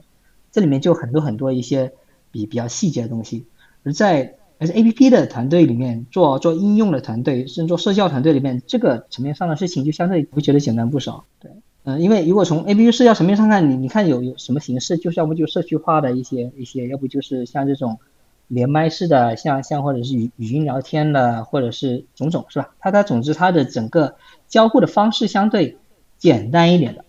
[0.53, 1.91] 这里面就很多很多一些
[2.31, 3.45] 比比较细节的东西。
[3.83, 11.25] 而在而且 A P P 的团队里面做做应用的团队，甚至做社交团队里面，这个层面上的事情就相对会觉得简单不少。
[11.39, 11.51] 对，
[11.83, 17.99] 嗯，因为如果从 A P P 社交层面上看，你你看有有什么形式，就是要不就社区化的一些一些，要不就是像这种。
[18.47, 22.75] 连麦式的，像像或者是语语音聊天的，或者是种种，是吧？
[22.79, 24.15] 它它总之它的整个
[24.47, 25.77] 交互的方式相对
[26.19, 27.05] 简单一点的，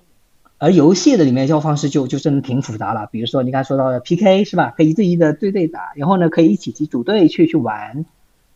[0.59, 3.09] 而游戏的里面交互方式就就真的挺复杂了。
[3.13, 4.73] 比如说你刚才说到的 PK 是吧？
[4.77, 8.07] 可以一对一的对对打，然后呢可以一起去组队去去玩，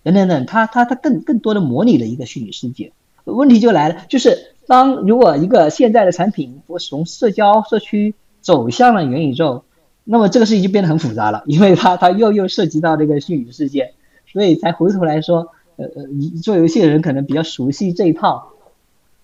[0.02, 2.92] 等等等，它它它更更多的模拟了一个虚拟世界。
[3.24, 9.64] 问题就来了，就是当如果一个现在的产品我从社交社区走向了元宇宙。
[10.10, 13.92] 那么这个事情就变得很复杂了，因为它它又又涉及到这个虚拟世界，
[14.26, 16.06] 所以才回头来说，呃呃，
[16.42, 18.54] 做游戏的人可能比较熟悉这一套。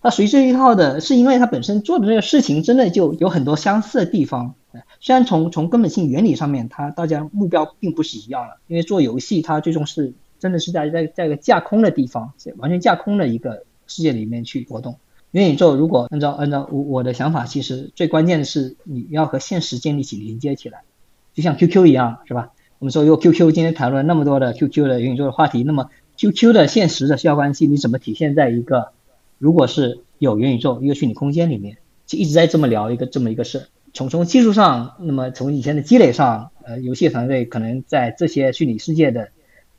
[0.03, 4.55] 他熟悉这一套的是因为他本身做的这个事情真的就有很多相似的地方。
[5.01, 14.99] 虽然从从根本性原理上面，它大家目标并不是一样的，因为做游戏它最终是真的是在在在一个架空的地方，完全架空的一个世界里面去活动。
[15.35, 20.83] 元宇宙如果按照按照我我的想法，其实最关键的是你要和现实建立起连接起来，
[21.35, 22.53] 就像 QQ 一样，是吧？
[22.79, 28.93] 我们说用 QQ 今天谈论了那么多的 QQ 的元宇宙的话题，那么 QQ 的现实的社交关系你怎么体现在一个
[29.39, 33.65] 如果是有元宇宙一个虚拟空间里面，就一直在这么聊一个这么一个事儿。
[33.93, 39.31] 从从技术上，那么从以前的积累上，呃，游戏团队可能在这些虚拟世界的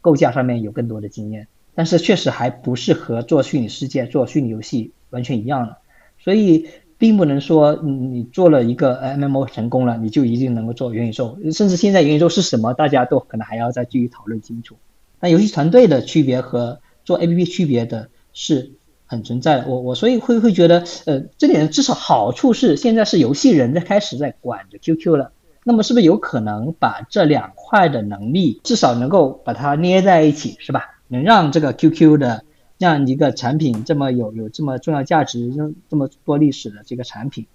[0.02, 4.92] 构架上面有更多的经验，但是确实还不适合做虚拟世界、做虚拟游戏。
[5.10, 5.78] 完全一样的，
[6.24, 11.38] 所以并不能说你做了一个 MMO 成功了，你就一定能够做元宇宙。
[11.52, 14.76] 甚至现在元宇宙是什么，大家都可能还要再继续讨论清楚。
[15.20, 18.72] 那游戏团队的区别和做 APP 区别的是
[19.06, 19.68] 很存在的。
[19.68, 25.32] 我我所以会会觉得，呃，这点至少好处是现在是游戏人在开始在管着 QQ 了。
[25.64, 31.00] 那么是不是有可能把这两块的能力至少能够把它捏在一起，是吧？
[31.08, 32.44] 能让这个 QQ 的。
[32.78, 37.46] 这样一个产品这么有有这么重要价值、这这么多历史的这个产品，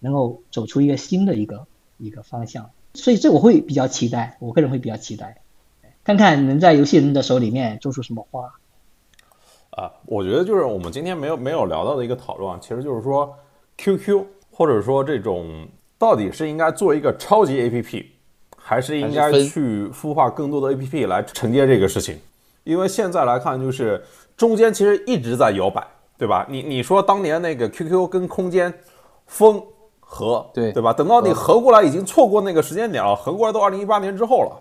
[0.00, 1.66] 能够走出一个新的一个
[1.98, 5.42] 一个方向，所以这我会比较期待，我个人会比较期待，
[6.02, 8.54] 看看能在游戏人的手里面做出什么花。
[9.70, 13.36] 啊，我觉得就是我们今天没有没有聊到的一个讨论，其实就是说
[13.76, 18.06] QQ 或者说这种到底是应该做一个超级 APP，
[18.56, 22.18] 还是应该去孵化更多的 APP 来承接这个事情？
[22.62, 24.02] 因为现在来看就是。
[24.36, 25.86] 中间其实一直在摇摆，
[26.18, 26.46] 对吧？
[26.48, 28.72] 你你说当年那个 QQ 跟空间
[29.26, 29.62] 风
[30.00, 30.92] 合，对对吧？
[30.92, 34.60] 等到你合过来，已经错过那个时间点了，合过来都二零一八年之后了，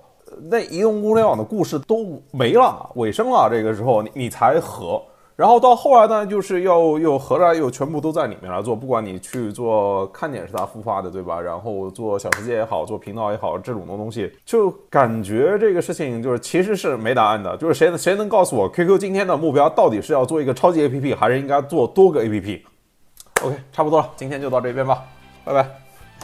[0.49, 3.49] 那移动互联网的故事都没了，尾声了。
[3.51, 5.01] 这个时候你你才合。
[5.35, 11.41] 然后到后来呢，就是要又合来又全部都在里面来做，不管你去做看点是他孵化的，对吧？
[11.41, 17.57] 然后做小世界也好，做频道也好，这种的东西，就感觉这个事情就是其实是没答案的。
[17.57, 25.03] 就是谁谁能告诉我，QQ 今天的目标到底是要做一个超级 APP，还是应该做多个 APP？OK，差不多了，今天就到这边吧，
[25.43, 25.67] 拜拜。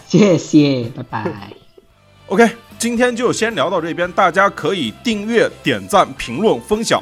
[0.06, 1.52] 谢谢，拜拜。
[2.28, 2.48] OK，
[2.78, 7.02] 今天就先聊到这边，大家可以订阅、点赞、评论、分享。